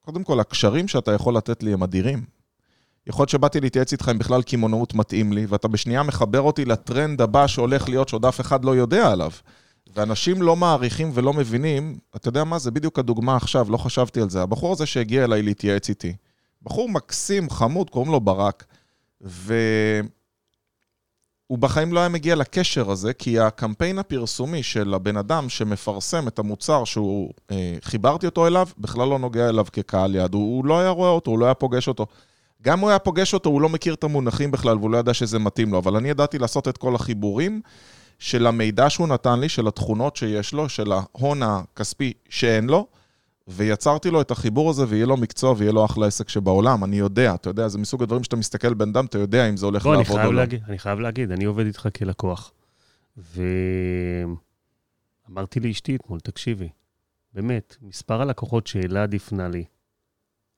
קודם 0.00 0.24
כל, 0.24 0.40
הקשרים 0.40 0.88
שאתה 0.88 1.12
יכול 1.12 1.36
לתת 1.36 1.62
לי 1.62 1.72
הם 1.72 1.82
אדירים. 1.82 2.24
יכול 3.06 3.22
להיות 3.22 3.28
שבאתי 3.28 3.60
להתייעץ 3.60 3.92
איתך 3.92 4.08
אם 4.12 4.18
בכלל 4.18 4.42
קמעונאות 4.42 4.94
מתאים 4.94 5.32
לי, 5.32 5.46
ואתה 5.46 5.68
בשנייה 5.68 6.02
מחבר 6.02 6.40
אותי 6.40 6.64
לטרנד 6.64 7.20
הבא 7.20 7.46
שהולך 7.46 7.88
להיות, 7.88 8.08
שעוד 8.08 8.24
אף 8.24 8.40
אחד 8.40 8.64
לא 8.64 8.76
יודע 8.76 9.12
עליו. 9.12 9.30
ואנשים 9.94 10.42
לא 10.42 10.56
מעריכים 10.56 11.10
ולא 11.14 11.32
מבינים, 11.32 11.98
אתה 12.16 12.28
יודע 12.28 12.44
מה, 12.44 12.58
זה 12.58 12.70
בדיוק 12.70 12.98
הדוגמה 12.98 13.36
עכשיו, 13.36 13.70
לא 13.70 13.76
חשבתי 13.76 14.20
על 14.20 14.30
זה. 14.30 14.42
הבחור 14.42 14.72
הזה 14.72 14.86
שהגיע 14.86 15.24
אליי 15.24 15.42
להתייעץ 15.42 15.88
איתי, 15.88 16.16
בחור 16.62 16.88
מקסים, 16.88 17.50
חמוד, 17.50 17.90
קוראים 17.90 18.12
לו 18.12 18.20
ברק, 18.20 18.64
והוא 21.50 21.58
בחיים 21.58 21.92
לא 21.92 22.00
היה 22.00 22.08
מגיע 22.08 22.34
לקשר 22.34 22.90
הזה, 22.90 23.12
כי 23.12 23.38
הקמפיין 23.38 23.98
הפרסומי 23.98 24.62
של 24.62 24.94
הבן 24.94 25.16
אדם 25.16 25.48
שמפרסם 25.48 26.28
את 26.28 26.38
המוצר 26.38 26.84
שהוא, 26.84 27.30
אה, 27.50 27.76
חיברתי 27.82 28.26
אותו 28.26 28.46
אליו, 28.46 28.68
בכלל 28.78 29.08
לא 29.08 29.18
נוגע 29.18 29.48
אליו 29.48 29.66
כקהל 29.72 30.14
יעד. 30.14 30.34
הוא, 30.34 30.56
הוא 30.56 30.64
לא 30.64 30.80
היה 30.80 30.90
רואה 30.90 31.10
אותו, 31.10 31.30
הוא 31.30 31.38
לא 31.38 31.44
היה 31.44 31.54
פוגש 31.54 31.88
אותו. 31.88 32.06
גם 32.62 32.80
הוא 32.80 32.90
היה 32.90 32.98
פוגש 32.98 33.34
אותו, 33.34 33.50
הוא 33.50 33.60
לא 33.60 33.68
מכיר 33.68 33.94
את 33.94 34.04
המונחים 34.04 34.50
בכלל, 34.50 34.76
והוא 34.76 34.90
לא 34.90 34.98
ידע 34.98 35.14
שזה 35.14 35.38
מתאים 35.38 35.72
לו, 35.72 35.78
אבל 35.78 35.96
אני 35.96 36.10
ידעתי 36.10 36.38
לעשות 36.38 36.68
את 36.68 36.78
כל 36.78 36.94
החיבורים 36.94 37.60
של 38.18 38.46
המידע 38.46 38.90
שהוא 38.90 39.08
נתן 39.08 39.40
לי, 39.40 39.48
של 39.48 39.68
התכונות 39.68 40.16
שיש 40.16 40.52
לו, 40.52 40.68
של 40.68 40.92
ההון 40.92 41.42
הכספי 41.42 42.12
שאין 42.28 42.66
לו, 42.66 42.86
ויצרתי 43.48 44.10
לו 44.10 44.20
את 44.20 44.30
החיבור 44.30 44.70
הזה, 44.70 44.84
ויהיה 44.88 45.06
לו 45.06 45.16
מקצוע 45.16 45.54
ויהיה 45.58 45.72
לו 45.72 45.84
אחלה 45.84 46.06
עסק 46.06 46.28
שבעולם. 46.28 46.84
אני 46.84 46.96
יודע, 46.96 47.34
אתה 47.34 47.50
יודע, 47.50 47.68
זה 47.68 47.78
מסוג 47.78 48.02
הדברים 48.02 48.24
שאתה 48.24 48.36
מסתכל 48.36 48.74
בן 48.74 48.88
אדם, 48.88 49.04
אתה 49.04 49.18
יודע 49.18 49.48
אם 49.48 49.56
זה 49.56 49.66
הולך 49.66 49.86
אני 49.86 49.92
לעבוד 49.96 50.20
או 50.24 50.32
לא. 50.32 50.42
אני 50.68 50.78
חייב 50.78 50.98
להגיד, 51.00 51.30
אני 51.30 51.44
עובד 51.44 51.66
איתך 51.66 51.88
כלקוח. 51.98 52.52
ואמרתי 55.28 55.60
לאשתי 55.60 55.96
אתמול, 55.96 56.20
תקשיבי, 56.20 56.68
באמת, 57.34 57.76
מספר 57.82 58.22
הלקוחות 58.22 58.66
שאלעד 58.66 59.14
הפנה 59.14 59.48
לי, 59.48 59.64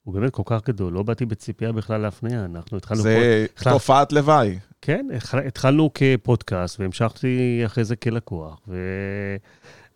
הוא 0.02 0.14
באמת 0.14 0.30
כל 0.32 0.42
כך 0.46 0.60
גדול, 0.68 0.92
לא 0.92 1.02
באתי 1.02 1.26
בציפייה 1.26 1.72
בכלל 1.72 2.00
להפניה, 2.00 2.44
אנחנו 2.44 2.76
התחלנו... 2.76 3.02
פה- 3.02 3.08
זה 3.08 3.46
החלט- 3.56 3.72
תופעת 3.72 4.12
לוואי. 4.12 4.58
כן, 4.82 5.06
התח- 5.16 5.34
התחלנו 5.46 5.90
כפודקאסט, 5.94 6.80
והמשכתי 6.80 7.62
אחרי 7.66 7.84
זה 7.84 7.96
כלקוח, 7.96 8.60
ו... 8.68 8.76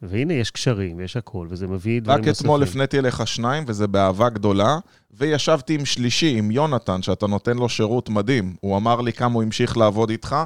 והנה, 0.02 0.34
יש 0.34 0.50
קשרים, 0.50 1.00
יש 1.00 1.16
הכל, 1.16 1.46
וזה 1.50 1.66
מביא 1.66 2.00
דברים 2.00 2.18
רק 2.18 2.28
נוספים. 2.28 2.46
אתמול 2.46 2.62
הפניתי 2.62 2.98
אליך 2.98 3.26
שניים, 3.26 3.64
וזה 3.66 3.86
באהבה 3.86 4.28
גדולה, 4.28 4.78
וישבתי 5.10 5.74
עם 5.74 5.84
שלישי, 5.84 6.38
עם 6.38 6.50
יונתן, 6.50 7.02
שאתה 7.02 7.26
נותן 7.26 7.56
לו 7.56 7.68
שירות 7.68 8.08
מדהים. 8.08 8.56
הוא 8.60 8.76
אמר 8.76 9.00
לי 9.00 9.12
כמה 9.12 9.34
הוא 9.34 9.42
המשיך 9.42 9.76
לעבוד 9.76 10.10
איתך, 10.10 10.36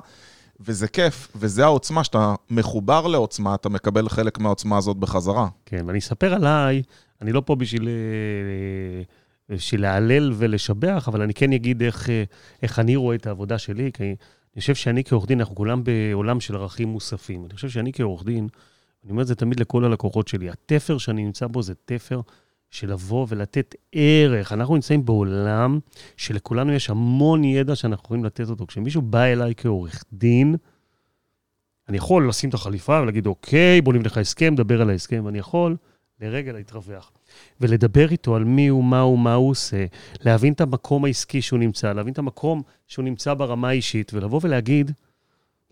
וזה 0.60 0.88
כיף, 0.88 1.28
וזה 1.36 1.64
העוצמה, 1.64 2.04
שאתה 2.04 2.34
מחובר 2.50 3.06
לעוצמה, 3.06 3.54
אתה 3.54 3.68
מקבל 3.68 4.08
חלק 4.08 4.38
מהעוצמה 4.38 4.76
הזאת 4.76 4.96
בחזרה. 4.96 5.48
כן, 5.66 5.84
ואני 5.86 5.98
אספר 5.98 6.34
עליי, 6.34 6.82
אני 7.22 7.32
לא 7.32 7.42
פה 7.46 7.54
בשביל, 7.54 7.88
אה, 7.88 9.54
בשביל 9.56 9.82
להלל 9.82 10.32
ולשבח, 10.36 11.08
אבל 11.08 11.22
אני 11.22 11.34
כן 11.34 11.52
אגיד 11.52 11.82
איך, 11.82 12.10
אה, 12.10 12.24
איך 12.62 12.78
אני 12.78 12.96
רואה 12.96 13.16
את 13.16 13.26
העבודה 13.26 13.58
שלי, 13.58 13.90
כי 13.94 14.04
אני 14.54 14.60
חושב 14.60 14.74
שאני 14.74 15.04
כעורך 15.04 15.26
דין, 15.26 15.40
אנחנו 15.40 15.54
כולם 15.54 15.82
בעולם 15.84 16.40
של 16.40 16.56
ערכים 16.56 16.88
מוספים. 16.88 17.44
אני 17.44 17.54
חושב 17.54 17.68
שאני 17.68 17.92
כעורך 17.92 18.24
דין, 18.24 18.48
אני 19.04 19.10
אומר 19.10 19.22
את 19.22 19.26
זה 19.26 19.34
תמיד 19.34 19.60
לכל 19.60 19.84
הלקוחות 19.84 20.28
שלי, 20.28 20.50
התפר 20.50 20.98
שאני 20.98 21.24
נמצא 21.24 21.46
בו 21.46 21.62
זה 21.62 21.74
תפר 21.84 22.20
של 22.70 22.92
לבוא 22.92 23.26
ולתת 23.28 23.74
ערך. 23.92 24.52
אנחנו 24.52 24.74
נמצאים 24.74 25.04
בעולם 25.04 25.78
שלכולנו 26.16 26.72
יש 26.72 26.90
המון 26.90 27.44
ידע 27.44 27.76
שאנחנו 27.76 28.04
יכולים 28.04 28.24
לתת 28.24 28.48
אותו. 28.48 28.66
כשמישהו 28.66 29.02
בא 29.02 29.22
אליי 29.22 29.54
כעורך 29.56 30.04
דין, 30.12 30.56
אני 31.88 31.96
יכול 31.96 32.28
לשים 32.28 32.48
את 32.48 32.54
החליפה 32.54 33.00
ולהגיד, 33.02 33.26
אוקיי, 33.26 33.80
בוא 33.80 33.92
נבנה 33.92 34.06
לך 34.06 34.18
הסכם, 34.18 34.52
נדבר 34.52 34.80
על 34.80 34.90
ההסכם, 34.90 35.22
ואני 35.24 35.38
יכול 35.38 35.76
לרגע 36.20 36.52
להתרווח. 36.52 37.12
ולדבר 37.60 38.10
איתו 38.10 38.36
על 38.36 38.44
מי 38.44 38.68
הוא, 38.68 38.84
מה 38.84 39.00
הוא, 39.00 39.18
מה 39.18 39.34
הוא 39.34 39.50
עושה, 39.50 39.84
להבין 40.20 40.52
את 40.52 40.60
המקום 40.60 41.04
העסקי 41.04 41.42
שהוא 41.42 41.58
נמצא, 41.58 41.92
להבין 41.92 42.12
את 42.12 42.18
המקום 42.18 42.62
שהוא 42.86 43.04
נמצא 43.04 43.34
ברמה 43.34 43.68
האישית, 43.68 44.14
ולבוא 44.14 44.40
ולהגיד, 44.42 44.92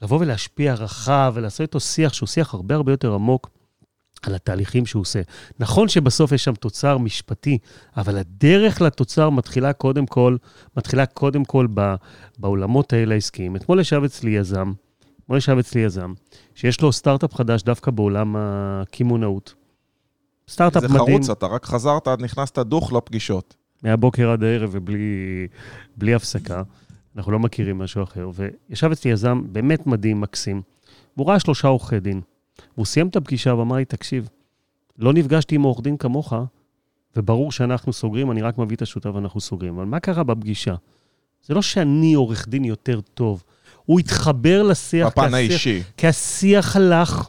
לבוא 0.03 0.19
ולהשפיע 0.21 0.75
רחב 0.75 1.33
ולעשות 1.35 1.61
איתו 1.61 1.81
שיח 1.81 2.13
שהוא 2.13 2.27
שיח 2.27 2.55
הרבה 2.55 2.75
הרבה 2.75 2.93
יותר 2.93 3.15
עמוק 3.15 3.51
על 4.23 4.35
התהליכים 4.35 4.87
שהוא 4.87 5.01
עושה. 5.01 5.21
נכון 5.59 5.89
שבסוף 5.89 6.33
יש 6.33 6.45
שם 6.45 6.55
תוצר 6.55 6.99
משפטי, 6.99 7.59
אבל 7.97 8.19
הדרך 8.19 8.81
לתוצר 8.81 9.31
מתחילה 9.31 9.73
קודם 9.73 10.07
כל, 10.07 10.37
מתחילה 10.77 11.07
קודם 11.07 11.45
כל 11.45 11.67
ב, 11.75 11.95
בעולמות 12.39 12.93
האלה 12.93 13.15
העסקיים. 13.15 13.57
אתמול 13.57 13.81
ישב 13.81 14.03
אצלי 14.05 14.31
יזם, 14.31 14.73
אתמול 15.25 15.39
ישב 15.39 15.57
אצלי 15.59 15.81
יזם, 15.81 16.13
שיש 16.55 16.81
לו 16.81 16.93
סטארט-אפ 16.93 17.35
חדש 17.35 17.63
דווקא 17.63 17.91
בעולם 17.91 18.37
הקמעונאות. 18.39 19.55
סטארט-אפ 20.49 20.83
מדהים. 20.83 20.99
זה 20.99 20.99
חרוץ, 20.99 21.31
אתה 21.31 21.47
רק 21.47 21.65
חזרת, 21.65 22.09
נכנסת 22.09 22.59
דוך 22.59 22.93
לפגישות. 22.93 23.57
מהבוקר 23.83 24.31
עד 24.31 24.45
הערב 24.45 24.71
ובלי 24.73 26.15
הפסקה. 26.15 26.63
אנחנו 27.17 27.33
לא 27.33 27.39
מכירים 27.39 27.79
משהו 27.79 28.03
אחר. 28.03 28.31
וישב 28.35 28.91
אצלי 28.91 29.11
יזם 29.11 29.43
באמת 29.53 29.87
מדהים, 29.87 30.21
מקסים, 30.21 30.63
והוא 31.17 31.29
ראה 31.29 31.41
שלושה 31.41 31.69
עורכי 31.69 32.01
דין. 32.01 32.21
והוא 32.75 32.87
סיים 32.87 33.09
את 33.09 33.17
הפגישה 33.17 33.55
ואמר 33.55 33.77
לי, 33.77 33.85
תקשיב, 33.85 34.29
לא 34.99 35.13
נפגשתי 35.13 35.55
עם 35.55 35.63
עורך 35.63 35.81
דין 35.81 35.97
כמוך, 35.97 36.33
וברור 37.17 37.53
שאנחנו 37.53 37.93
סוגרים, 37.93 38.31
אני 38.31 38.43
רק 38.43 38.59
מביא 38.59 38.77
את 38.77 38.83
השותף 38.83 39.11
ואנחנו 39.15 39.41
סוגרים. 39.41 39.77
אבל 39.77 39.85
מה 39.85 40.01
קרה 40.01 40.23
בפגישה? 40.23 40.75
זה 41.43 41.55
לא 41.55 41.63
שאני 41.63 42.15
עורך 42.15 42.49
דין 42.49 42.65
יותר 42.65 43.01
טוב, 43.01 43.43
הוא 43.85 44.01
התחבר 44.01 44.63
לשיח. 44.63 45.07
בפן 45.07 45.35
האישי. 45.35 45.83
כי 45.97 46.07
השיח 46.07 46.77
הלך 46.77 47.29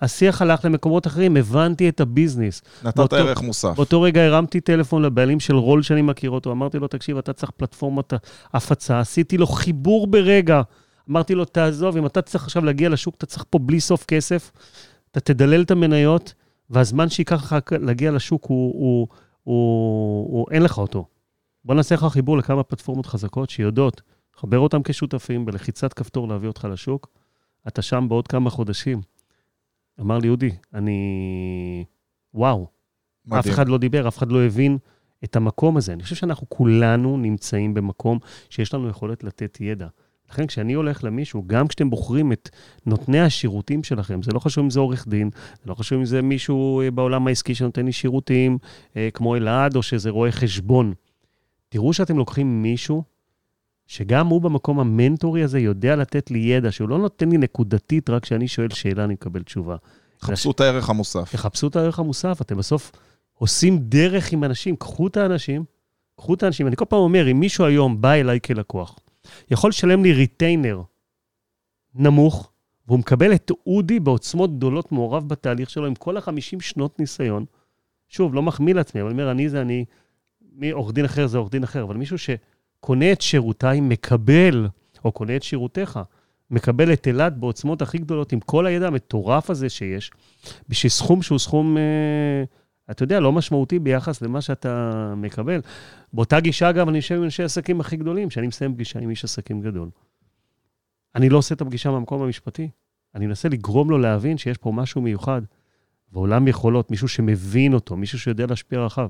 השיח 0.00 0.42
הלך 0.42 0.64
למקומות 0.64 1.06
אחרים, 1.06 1.36
הבנתי 1.36 1.88
את 1.88 2.00
הביזנס. 2.00 2.62
נתת 2.84 2.96
באותו, 2.96 3.16
ערך 3.16 3.42
מוסף. 3.42 3.72
באותו 3.76 4.02
רגע 4.02 4.24
הרמתי 4.24 4.60
טלפון 4.60 5.02
לבעלים 5.02 5.40
של 5.40 5.56
רול 5.56 5.82
שאני 5.82 6.02
מכיר 6.02 6.30
אותו, 6.30 6.52
אמרתי 6.52 6.78
לו, 6.78 6.88
תקשיב, 6.88 7.18
אתה 7.18 7.32
צריך 7.32 7.50
פלטפורמת 7.50 8.12
הפצה, 8.54 9.00
עשיתי 9.00 9.38
לו 9.38 9.46
חיבור 9.46 10.06
ברגע. 10.06 10.62
אמרתי 11.10 11.34
לו, 11.34 11.44
תעזוב, 11.44 11.96
אם 11.96 12.06
אתה 12.06 12.22
צריך 12.22 12.44
עכשיו 12.44 12.64
להגיע 12.64 12.88
לשוק, 12.88 13.14
אתה 13.14 13.26
צריך 13.26 13.44
פה 13.50 13.58
בלי 13.58 13.80
סוף 13.80 14.04
כסף, 14.04 14.52
אתה 15.10 15.20
תדלל 15.20 15.62
את 15.62 15.70
המניות, 15.70 16.34
והזמן 16.70 17.08
שייקח 17.08 17.42
לך 17.42 17.56
להגיע 17.80 18.10
לשוק, 18.10 18.46
הוא, 18.46 18.72
הוא, 18.72 19.06
הוא, 19.42 19.54
הוא, 20.22 20.38
הוא, 20.38 20.46
אין 20.50 20.62
לך 20.62 20.78
אותו. 20.78 21.04
בוא 21.64 21.74
נעשה 21.74 21.94
לך 21.94 22.04
חיבור 22.04 22.38
לכמה 22.38 22.62
פלטפורמות 22.62 23.06
חזקות 23.06 23.50
שיודעות, 23.50 24.02
חבר 24.36 24.58
אותם 24.58 24.82
כשותפים, 24.84 25.44
בלחיצת 25.44 25.92
כפתור 25.92 26.28
להביא 26.28 26.48
אותך 26.48 26.68
לשוק, 26.70 27.08
אתה 27.68 27.82
שם 27.82 28.06
בעוד 28.08 28.28
כמה 28.28 28.50
חודשים. 28.50 29.00
אמר 30.00 30.18
לי, 30.18 30.28
אודי, 30.28 30.50
אני... 30.74 31.84
וואו. 32.34 32.66
מדהים. 33.26 33.38
אף 33.38 33.48
אחד 33.48 33.68
לא 33.68 33.78
דיבר, 33.78 34.08
אף 34.08 34.18
אחד 34.18 34.32
לא 34.32 34.42
הבין 34.42 34.78
את 35.24 35.36
המקום 35.36 35.76
הזה. 35.76 35.92
אני 35.92 36.02
חושב 36.02 36.16
שאנחנו 36.16 36.48
כולנו 36.48 37.16
נמצאים 37.16 37.74
במקום 37.74 38.18
שיש 38.50 38.74
לנו 38.74 38.88
יכולת 38.88 39.24
לתת 39.24 39.58
ידע. 39.60 39.86
לכן 40.30 40.46
כשאני 40.46 40.72
הולך 40.72 41.04
למישהו, 41.04 41.42
גם 41.46 41.68
כשאתם 41.68 41.90
בוחרים 41.90 42.32
את 42.32 42.48
נותני 42.86 43.20
השירותים 43.20 43.84
שלכם, 43.84 44.22
זה 44.22 44.32
לא 44.32 44.38
חשוב 44.38 44.64
אם 44.64 44.70
זה 44.70 44.80
עורך 44.80 45.08
דין, 45.08 45.30
זה 45.62 45.70
לא 45.70 45.74
חשוב 45.74 45.98
אם 45.98 46.04
זה 46.04 46.22
מישהו 46.22 46.80
אה, 46.80 46.90
בעולם 46.90 47.26
העסקי 47.26 47.54
שנותן 47.54 47.86
לי 47.86 47.92
שירותים, 47.92 48.58
אה, 48.96 49.08
כמו 49.14 49.36
אלעד, 49.36 49.76
או 49.76 49.82
שזה 49.82 50.10
רואה 50.10 50.32
חשבון. 50.32 50.92
תראו 51.68 51.92
שאתם 51.92 52.16
לוקחים 52.18 52.62
מישהו 52.62 53.02
שגם 53.88 54.26
הוא 54.26 54.40
במקום 54.40 54.80
המנטורי 54.80 55.42
הזה 55.42 55.58
יודע 55.58 55.96
לתת 55.96 56.30
לי 56.30 56.38
ידע, 56.38 56.72
שהוא 56.72 56.88
לא 56.88 56.98
נותן 56.98 57.28
לי 57.28 57.38
נקודתית, 57.38 58.10
רק 58.10 58.22
כשאני 58.22 58.48
שואל 58.48 58.70
שאלה 58.70 59.04
אני 59.04 59.14
מקבל 59.14 59.42
תשובה. 59.42 59.76
חפשו 60.22 60.50
את 60.50 60.60
הערך 60.60 60.90
המוסף. 60.90 61.32
תחפשו 61.32 61.68
את 61.68 61.76
הערך 61.76 61.98
המוסף, 61.98 62.38
אתם 62.42 62.56
בסוף 62.56 62.92
עושים 63.34 63.78
דרך 63.78 64.32
עם 64.32 64.44
אנשים, 64.44 64.76
קחו 64.76 65.06
את 65.06 65.16
האנשים, 65.16 65.64
קחו 66.16 66.34
את 66.34 66.42
האנשים. 66.42 66.66
אני 66.66 66.76
כל 66.76 66.84
פעם 66.84 66.98
אומר, 66.98 67.30
אם 67.30 67.40
מישהו 67.40 67.64
היום 67.64 68.00
בא 68.00 68.12
אליי 68.12 68.40
כלקוח, 68.40 68.98
יכול 69.50 69.68
לשלם 69.68 70.02
לי 70.02 70.12
ריטיינר 70.12 70.82
נמוך, 71.94 72.50
והוא 72.86 72.98
מקבל 72.98 73.34
את 73.34 73.50
אודי 73.66 74.00
בעוצמות 74.00 74.56
גדולות 74.56 74.92
מעורב 74.92 75.28
בתהליך 75.28 75.70
שלו 75.70 75.86
עם 75.86 75.94
כל 75.94 76.16
ה-50 76.16 76.60
שנות 76.60 76.98
ניסיון. 76.98 77.44
שוב, 78.08 78.34
לא 78.34 78.42
מחמיא 78.42 78.74
לעצמי, 78.74 79.00
אבל 79.00 79.10
אני 79.10 79.22
אומר, 79.22 79.30
אני 79.30 79.48
זה 79.48 79.60
אני, 79.60 79.84
מי 80.52 80.70
עורך 80.70 80.92
דין 80.92 81.04
אחר 81.04 81.26
זה 81.26 81.38
עורך 81.38 81.50
דין 81.50 81.62
אחר, 81.62 81.82
אבל 81.82 81.96
מישהו 81.96 82.18
ש... 82.18 82.30
קונה 82.80 83.12
את 83.12 83.20
שירותיי, 83.20 83.80
מקבל, 83.80 84.68
או 85.04 85.12
קונה 85.12 85.36
את 85.36 85.42
שירותיך, 85.42 85.98
מקבל 86.50 86.92
את 86.92 87.06
אילת 87.06 87.36
בעוצמות 87.36 87.82
הכי 87.82 87.98
גדולות, 87.98 88.32
עם 88.32 88.40
כל 88.40 88.66
הידע 88.66 88.86
המטורף 88.86 89.50
הזה 89.50 89.68
שיש, 89.68 90.10
בשביל 90.68 90.90
סכום 90.90 91.22
שהוא 91.22 91.38
סכום, 91.38 91.76
אה, 91.76 92.44
אתה 92.90 93.02
יודע, 93.02 93.20
לא 93.20 93.32
משמעותי 93.32 93.78
ביחס 93.78 94.22
למה 94.22 94.40
שאתה 94.40 95.14
מקבל. 95.16 95.60
באותה 96.12 96.40
גישה, 96.40 96.70
אגב, 96.70 96.88
אני 96.88 96.98
יושב 96.98 97.14
עם 97.14 97.24
אנשי 97.24 97.42
עסקים 97.42 97.80
הכי 97.80 97.96
גדולים, 97.96 98.28
כשאני 98.28 98.46
מסיים 98.46 98.74
פגישה 98.74 98.98
עם 98.98 99.10
איש 99.10 99.24
עסקים 99.24 99.60
גדול. 99.60 99.90
אני 101.14 101.28
לא 101.28 101.38
עושה 101.38 101.54
את 101.54 101.60
הפגישה 101.60 101.90
מהמקום 101.90 102.22
המשפטי, 102.22 102.68
אני 103.14 103.26
מנסה 103.26 103.48
לגרום 103.48 103.90
לו 103.90 103.98
להבין 103.98 104.38
שיש 104.38 104.56
פה 104.56 104.72
משהו 104.72 105.00
מיוחד, 105.00 105.42
ועולם 106.12 106.48
יכולות, 106.48 106.90
מישהו 106.90 107.08
שמבין 107.08 107.74
אותו, 107.74 107.96
מישהו 107.96 108.18
שיודע 108.18 108.46
להשפיע 108.46 108.80
רחב. 108.80 109.08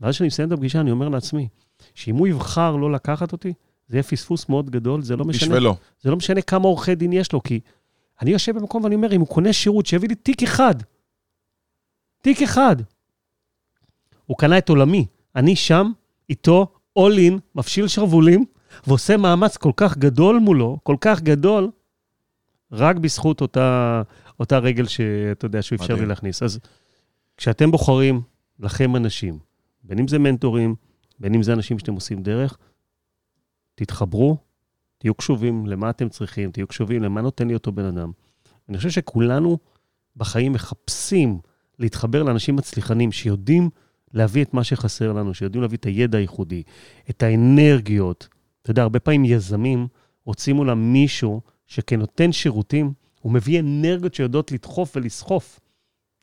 ואז 0.00 0.14
כשאני 0.14 0.26
מסיים 0.26 0.48
את 0.48 0.52
הפגישה, 0.52 0.80
אני 0.80 0.90
אומר 0.90 1.08
לעצמי, 1.08 1.48
שאם 1.94 2.16
הוא 2.16 2.26
יבחר 2.26 2.76
לא 2.76 2.92
לקחת 2.92 3.32
אותי, 3.32 3.52
זה 3.88 3.96
יהיה 3.96 4.02
פספוס 4.02 4.48
מאוד 4.48 4.70
גדול, 4.70 5.02
זה 5.02 5.16
לא 5.16 5.24
משנה... 5.24 5.50
בשבילו. 5.50 5.76
זה 6.00 6.10
לא 6.10 6.16
משנה 6.16 6.42
כמה 6.42 6.64
עורכי 6.64 6.94
דין 6.94 7.12
יש 7.12 7.32
לו, 7.32 7.42
כי 7.42 7.60
אני 8.22 8.30
יושב 8.30 8.56
במקום 8.56 8.84
ואני 8.84 8.94
אומר, 8.94 9.12
אם 9.12 9.20
הוא 9.20 9.28
קונה 9.28 9.52
שירות, 9.52 9.86
שיביא 9.86 10.08
לי 10.08 10.14
תיק 10.14 10.42
אחד. 10.42 10.74
תיק 12.20 12.42
אחד. 12.42 12.76
הוא 14.26 14.38
קנה 14.38 14.58
את 14.58 14.68
עולמי. 14.68 15.06
אני 15.36 15.56
שם, 15.56 15.92
איתו, 16.30 16.66
all 16.98 17.16
in, 17.30 17.38
מפשיל 17.54 17.88
שרוולים, 17.88 18.44
ועושה 18.86 19.16
מאמץ 19.16 19.56
כל 19.56 19.72
כך 19.76 19.98
גדול 19.98 20.38
מולו, 20.38 20.78
כל 20.82 20.96
כך 21.00 21.20
גדול, 21.20 21.70
רק 22.72 22.96
בזכות 22.96 23.40
אותה, 23.40 24.02
אותה 24.40 24.58
רגל 24.58 24.86
שאתה 24.86 25.46
יודע, 25.46 25.62
שהוא 25.62 25.76
אפשר 25.76 25.94
לי 25.94 26.06
להכניס. 26.06 26.42
אז 26.42 26.58
כשאתם 27.36 27.70
בוחרים 27.70 28.20
לכם 28.60 28.96
אנשים, 28.96 29.38
בין 29.82 29.98
אם 29.98 30.08
זה 30.08 30.18
מנטורים, 30.18 30.74
בין 31.18 31.34
אם 31.34 31.42
זה 31.42 31.52
אנשים 31.52 31.78
שאתם 31.78 31.94
עושים 31.94 32.22
דרך, 32.22 32.58
תתחברו, 33.74 34.36
תהיו 34.98 35.14
קשובים 35.14 35.66
למה 35.66 35.90
אתם 35.90 36.08
צריכים, 36.08 36.50
תהיו 36.50 36.66
קשובים 36.66 37.02
למה 37.02 37.20
נותן 37.20 37.48
לי 37.48 37.54
אותו 37.54 37.72
בן 37.72 37.84
אדם. 37.84 38.12
אני 38.68 38.76
חושב 38.76 38.90
שכולנו 38.90 39.58
בחיים 40.16 40.52
מחפשים 40.52 41.38
להתחבר 41.78 42.22
לאנשים 42.22 42.56
מצליחנים 42.56 43.12
שיודעים 43.12 43.70
להביא 44.14 44.44
את 44.44 44.54
מה 44.54 44.64
שחסר 44.64 45.12
לנו, 45.12 45.34
שיודעים 45.34 45.62
להביא 45.62 45.78
את 45.78 45.86
הידע 45.86 46.18
הייחודי, 46.18 46.62
את 47.10 47.22
האנרגיות. 47.22 48.28
אתה 48.62 48.70
יודע, 48.70 48.82
הרבה 48.82 49.00
פעמים 49.00 49.24
יזמים 49.24 49.86
רוצים 50.24 50.58
אולי 50.58 50.74
מישהו 50.74 51.40
שכנותן 51.66 52.32
שירותים, 52.32 52.92
הוא 53.20 53.32
מביא 53.32 53.60
אנרגיות 53.60 54.14
שיודעות 54.14 54.52
לדחוף 54.52 54.96
ולסחוף. 54.96 55.60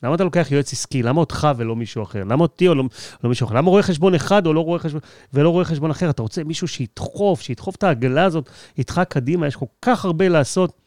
למה 0.03 0.15
אתה 0.15 0.23
לוקח 0.23 0.47
יועץ 0.51 0.73
עסקי? 0.73 1.03
למה 1.03 1.19
אותך 1.19 1.47
ולא 1.57 1.75
מישהו 1.75 2.03
אחר? 2.03 2.23
למה 2.23 2.41
אותי 2.41 2.67
או 2.67 2.75
לא, 2.75 2.83
לא 3.23 3.29
מישהו 3.29 3.47
אחר? 3.47 3.55
למה 3.55 3.69
רואה 3.69 3.83
חשבון 3.83 4.15
אחד 4.15 4.45
או 4.45 4.53
לא 4.53 4.59
רואה 4.59 4.79
חשבון, 4.79 5.01
ולא 5.33 5.49
רואה 5.49 5.65
חשבון 5.65 5.91
אחר? 5.91 6.09
אתה 6.09 6.21
רוצה 6.21 6.43
מישהו 6.43 6.67
שידחוף, 6.67 7.41
שידחוף 7.41 7.75
את 7.75 7.83
העגלה 7.83 8.23
הזאת 8.25 8.49
איתך 8.77 9.01
קדימה, 9.09 9.47
יש 9.47 9.55
כל 9.55 9.65
כך 9.81 10.05
הרבה 10.05 10.29
לעשות. 10.29 10.81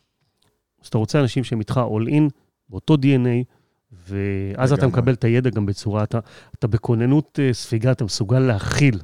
אז 0.82 0.88
אתה 0.88 0.98
רוצה 0.98 1.20
אנשים 1.20 1.44
שהם 1.44 1.60
איתך 1.60 1.80
all 1.88 2.08
in, 2.08 2.30
באותו 2.68 2.94
DNA, 2.94 3.44
ואז 4.08 4.72
אתה 4.72 4.86
מקבל 4.86 5.12
את 5.12 5.24
הידע 5.24 5.50
גם 5.50 5.66
בצורה, 5.66 6.02
אתה, 6.02 6.18
אתה 6.58 6.66
בכוננות 6.66 7.38
אה, 7.42 7.52
ספיגה, 7.52 7.92
אתה 7.92 8.04
מסוגל 8.04 8.38
להכיל. 8.38 8.98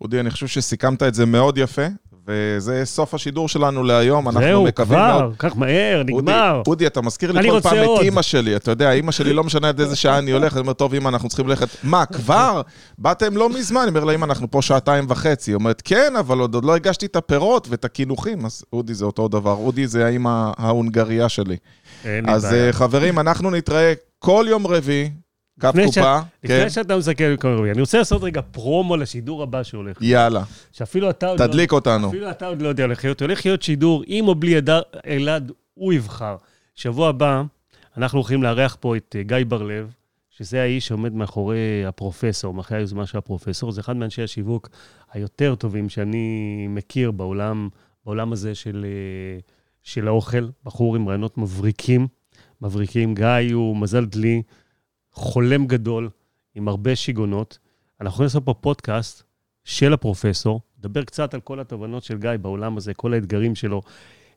אודי, 0.00 0.20
אני 0.20 0.30
חושב 0.30 0.46
שסיכמת 0.46 1.02
את 1.02 1.14
זה 1.14 1.26
מאוד 1.26 1.58
יפה, 1.58 1.86
וזה 2.28 2.84
סוף 2.84 3.14
השידור 3.14 3.48
שלנו 3.48 3.84
להיום, 3.84 4.28
אנחנו 4.28 4.64
מקווים 4.64 4.98
מאוד... 4.98 5.20
זהו, 5.20 5.32
כבר, 5.38 5.48
כך 5.48 5.56
מהר, 5.56 6.02
נגמר. 6.06 6.62
אודי, 6.66 6.86
אתה 6.86 7.00
מזכיר 7.00 7.32
לי 7.32 7.50
כל 7.50 7.60
פעם. 7.60 7.76
את 7.76 8.00
אימא 8.00 8.22
שלי, 8.22 8.56
אתה 8.56 8.70
יודע, 8.70 8.92
אימא 8.92 9.12
שלי 9.12 9.32
לא 9.32 9.44
משנה 9.44 9.68
עד 9.68 9.80
איזה 9.80 9.96
שעה 9.96 10.18
אני 10.18 10.30
הולך, 10.30 10.52
אני 10.52 10.60
אומר, 10.60 10.72
טוב, 10.72 10.92
אימא, 10.92 11.08
אנחנו 11.08 11.28
צריכים 11.28 11.48
ללכת. 11.48 11.68
מה, 11.82 12.06
כבר? 12.06 12.62
באתם 12.98 13.36
לא 13.36 13.50
מזמן, 13.50 13.80
אני 13.80 13.88
אומר 13.88 14.04
לה, 14.04 14.12
אימא, 14.12 14.24
אנחנו 14.24 14.50
פה 14.50 14.62
שעתיים 14.62 15.04
וחצי. 15.08 15.50
היא 15.50 15.54
אומרת, 15.54 15.82
כן, 15.84 16.14
אבל 16.18 16.38
עוד, 16.38 16.64
לא 16.64 16.74
הגשתי 16.74 17.06
את 17.06 17.16
הפירות 17.16 17.68
ואת 17.70 17.84
הקינוחים, 17.84 18.46
אז 18.46 18.64
אודי 18.72 18.94
זה 18.94 19.04
אותו 19.04 19.28
דבר, 19.28 19.52
אודי 19.52 19.86
זה 19.86 20.06
האימא 20.06 20.50
ההונגריה 20.56 21.28
שלי. 21.28 21.56
אז 22.28 22.44
בעיה. 22.44 22.72
חברים, 22.72 23.18
אנחנו 23.18 23.50
נתראה 23.50 23.92
כל 24.18 24.46
יום 24.48 24.66
רביעי. 24.66 25.25
קו 25.60 25.68
קופה. 25.86 26.20
לפני 26.44 26.56
כן. 26.56 26.70
שאתה 26.70 26.96
מסתכל 26.96 27.24
על 27.24 27.36
כל 27.36 27.48
אני 27.48 27.80
רוצה 27.80 27.98
לעשות 27.98 28.22
רגע 28.22 28.40
פרומו 28.42 28.96
לשידור 28.96 29.42
הבא 29.42 29.62
שהולך. 29.62 29.96
יאללה. 30.00 30.42
שאפילו 30.72 31.10
אתה 31.10 31.26
עוד 31.28 31.40
לא... 31.40 31.46
תדליק 31.46 31.72
אותנו. 31.72 32.08
אפילו 32.08 32.30
אתה 32.30 32.46
עוד 32.46 32.62
לא 32.62 32.68
יודע, 32.68 32.84
הולך 32.84 33.04
להיות, 33.04 33.22
הולך 33.22 33.46
להיות 33.46 33.62
שידור, 33.62 34.02
עם 34.06 34.28
או 34.28 34.34
בלי 34.34 34.54
אלעד, 35.06 35.52
הוא 35.74 35.92
יבחר. 35.92 36.36
שבוע 36.74 37.08
הבא, 37.08 37.42
אנחנו 37.96 38.18
הולכים 38.18 38.42
לארח 38.42 38.76
פה 38.80 38.96
את 38.96 39.16
אה, 39.18 39.22
גיא 39.22 39.36
בר-לב, 39.48 39.92
שזה 40.30 40.62
האיש 40.62 40.86
שעומד 40.86 41.14
מאחורי 41.14 41.84
הפרופסור, 41.86 42.54
מאחורי 42.54 42.80
היוזמה 42.80 43.06
של 43.06 43.18
הפרופסור. 43.18 43.72
זה 43.72 43.80
אחד 43.80 43.96
מאנשי 43.96 44.22
השיווק 44.22 44.68
היותר 45.12 45.54
טובים 45.54 45.88
שאני 45.88 46.66
מכיר 46.68 47.10
בעולם, 47.10 47.68
בעולם 48.04 48.32
הזה 48.32 48.54
של, 48.54 48.86
אה, 48.88 49.40
של 49.82 50.08
האוכל. 50.08 50.48
בחור 50.64 50.96
עם 50.96 51.08
רעיונות 51.08 51.38
מבריקים, 51.38 52.06
מבריקים. 52.62 53.14
גיא 53.14 53.54
הוא 53.54 53.76
מזל 53.76 54.04
דלי, 54.04 54.42
חולם 55.16 55.66
גדול, 55.66 56.08
עם 56.54 56.68
הרבה 56.68 56.96
שיגעונות. 56.96 57.58
אנחנו 58.00 58.14
יכולים 58.14 58.26
לעשות 58.26 58.44
פה 58.44 58.54
פודקאסט 58.54 59.22
של 59.64 59.92
הפרופסור, 59.92 60.60
לדבר 60.78 61.04
קצת 61.04 61.34
על 61.34 61.40
כל 61.40 61.60
התובנות 61.60 62.04
של 62.04 62.18
גיא 62.18 62.30
בעולם 62.40 62.76
הזה, 62.76 62.94
כל 62.94 63.14
האתגרים 63.14 63.54
שלו, 63.54 63.82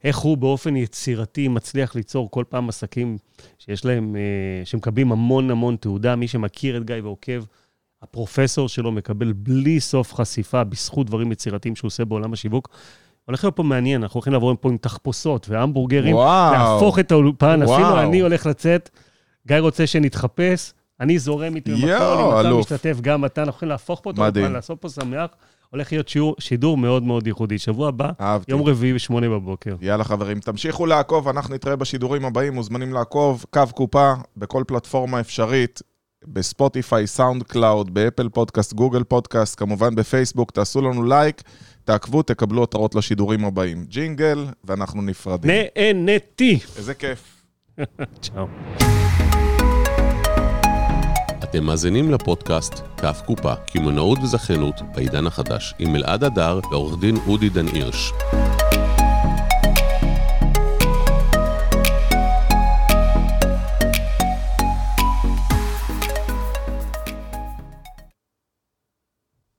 איך 0.04 0.18
הוא 0.18 0.38
באופן 0.38 0.76
יצירתי 0.76 1.48
מצליח 1.48 1.96
ליצור 1.96 2.32
כל 2.32 2.44
פעם 2.50 2.70
עסקים 2.70 3.18
שיש 3.60 3.86
להם, 3.86 4.16
אה, 4.16 4.66
שמקבלים 4.66 5.12
המון 5.12 5.52
המון 5.52 5.76
תעודה. 5.76 6.16
מי 6.16 6.28
שמכיר 6.28 6.78
את 6.78 6.86
גיא 6.86 6.96
ועוקב, 7.04 7.44
הפרופסור 8.02 8.70
שלו 8.70 8.92
מקבל 8.92 9.34
בלי 9.34 9.80
סוף 9.80 10.14
חשיפה 10.14 10.64
בזכות 10.64 11.08
דברים 11.08 11.32
יצירתיים 11.32 11.76
שהוא 11.76 11.88
עושה 11.88 12.06
בעולם 12.06 12.34
השיווק. 12.34 12.70
הולך 13.26 13.44
להיות 13.44 13.56
פה 13.56 13.64
מעניין, 13.64 14.04
אנחנו 14.04 14.18
הולכים 14.18 14.34
לעבור 14.34 14.56
פה 14.62 14.70
עם 14.70 14.78
תחפושות 14.78 15.50
והמבורגרים, 15.50 16.16
וואו. 16.16 16.54
להפוך 16.54 17.00
את 17.00 17.12
האולפן, 17.12 17.60
וואו. 17.64 17.76
אפילו 17.76 18.00
אני 18.02 18.20
הולך 18.20 18.46
לצאת, 18.46 18.90
גיא 19.50 19.60
רוצה 19.60 19.88
שנתחפש, 19.88 20.74
אני 21.00 21.20
זורם 21.20 21.56
איתו 21.56 21.72
עם 21.72 21.78
הכל, 21.78 21.94
אם 21.94 22.40
אתה. 22.40 22.54
משתתף, 22.60 22.98
גם 23.02 23.26
אתה, 23.26 23.42
אנחנו 23.42 23.52
הולכים 23.52 23.70
להפוך 23.70 24.00
פה 24.04 24.12
את 24.12 24.18
מדהים. 24.18 24.46
האולפן, 24.46 24.54
לעשות 24.54 24.82
פה 24.82 24.90
שמח. 24.90 25.30
הולך 25.70 25.92
להיות 25.92 26.08
שיעור, 26.08 26.36
שידור 26.40 26.78
מאוד 26.78 27.04
מאוד 27.04 27.28
ייחודי. 27.28 27.58
שבוע 27.58 27.88
הבא, 27.88 28.10
אהבתי. 28.22 28.52
יום 28.52 28.62
רביעי 28.64 28.94
בשמונה 28.94 29.30
בבוקר. 29.30 29.76
יאללה 29.82 30.04
חברים, 30.04 30.40
תמשיכו 30.40 30.86
לעקוב, 30.86 31.28
אנחנו 31.28 31.56
נתראה 31.56 31.76
בשידורים 31.76 32.26
הבאים, 32.26 32.54
מוזמנים 32.54 32.94
לעקוב, 32.94 33.46
קו 33.50 33.62
קופה, 33.76 34.14
בכל 34.38 34.64
פלטפורמה 34.68 35.20
אפשרית, 35.20 35.82
בספוטיפיי, 36.28 37.08
סאונד 37.08 37.44
קלאוד, 37.44 37.94
באפל 37.94 38.30
פודקאסט, 38.30 38.74
גוגל 38.74 39.04
פודקאסט, 39.04 39.60
כמובן 39.60 39.96
בפייסבוק, 39.96 40.52
תעשו 40.52 40.82
לנו 40.82 41.04
לייק, 41.04 41.42
תעקבו, 41.84 42.24
תקבלו 42.24 42.64
התראות 42.64 42.96
לשידורים 42.96 43.46
הבאים. 43.46 43.86
ג'ינגל, 43.88 44.46
ואנחנו 44.64 45.02
נפרדים. 45.02 45.52
נהנתי. 45.96 46.60
איזה 46.78 46.94
כיף. 46.94 47.39
צ'או. 48.22 48.48
אתם 51.44 51.64
מאזינים 51.64 52.12
לפודקאסט 52.12 52.74
קו 52.98 53.22
קופה, 53.26 53.56
קמעונאות 53.56 54.20
וזכיינות 54.24 54.76
בעידן 54.96 55.28
החדש, 55.28 55.74
עם 55.80 55.96
אלעד 55.96 56.24
הדר 56.24 56.60
ועורך 56.72 57.00
דין 57.00 57.18
אודי 57.28 57.50
דן 57.50 57.68
הירש. 57.68 58.12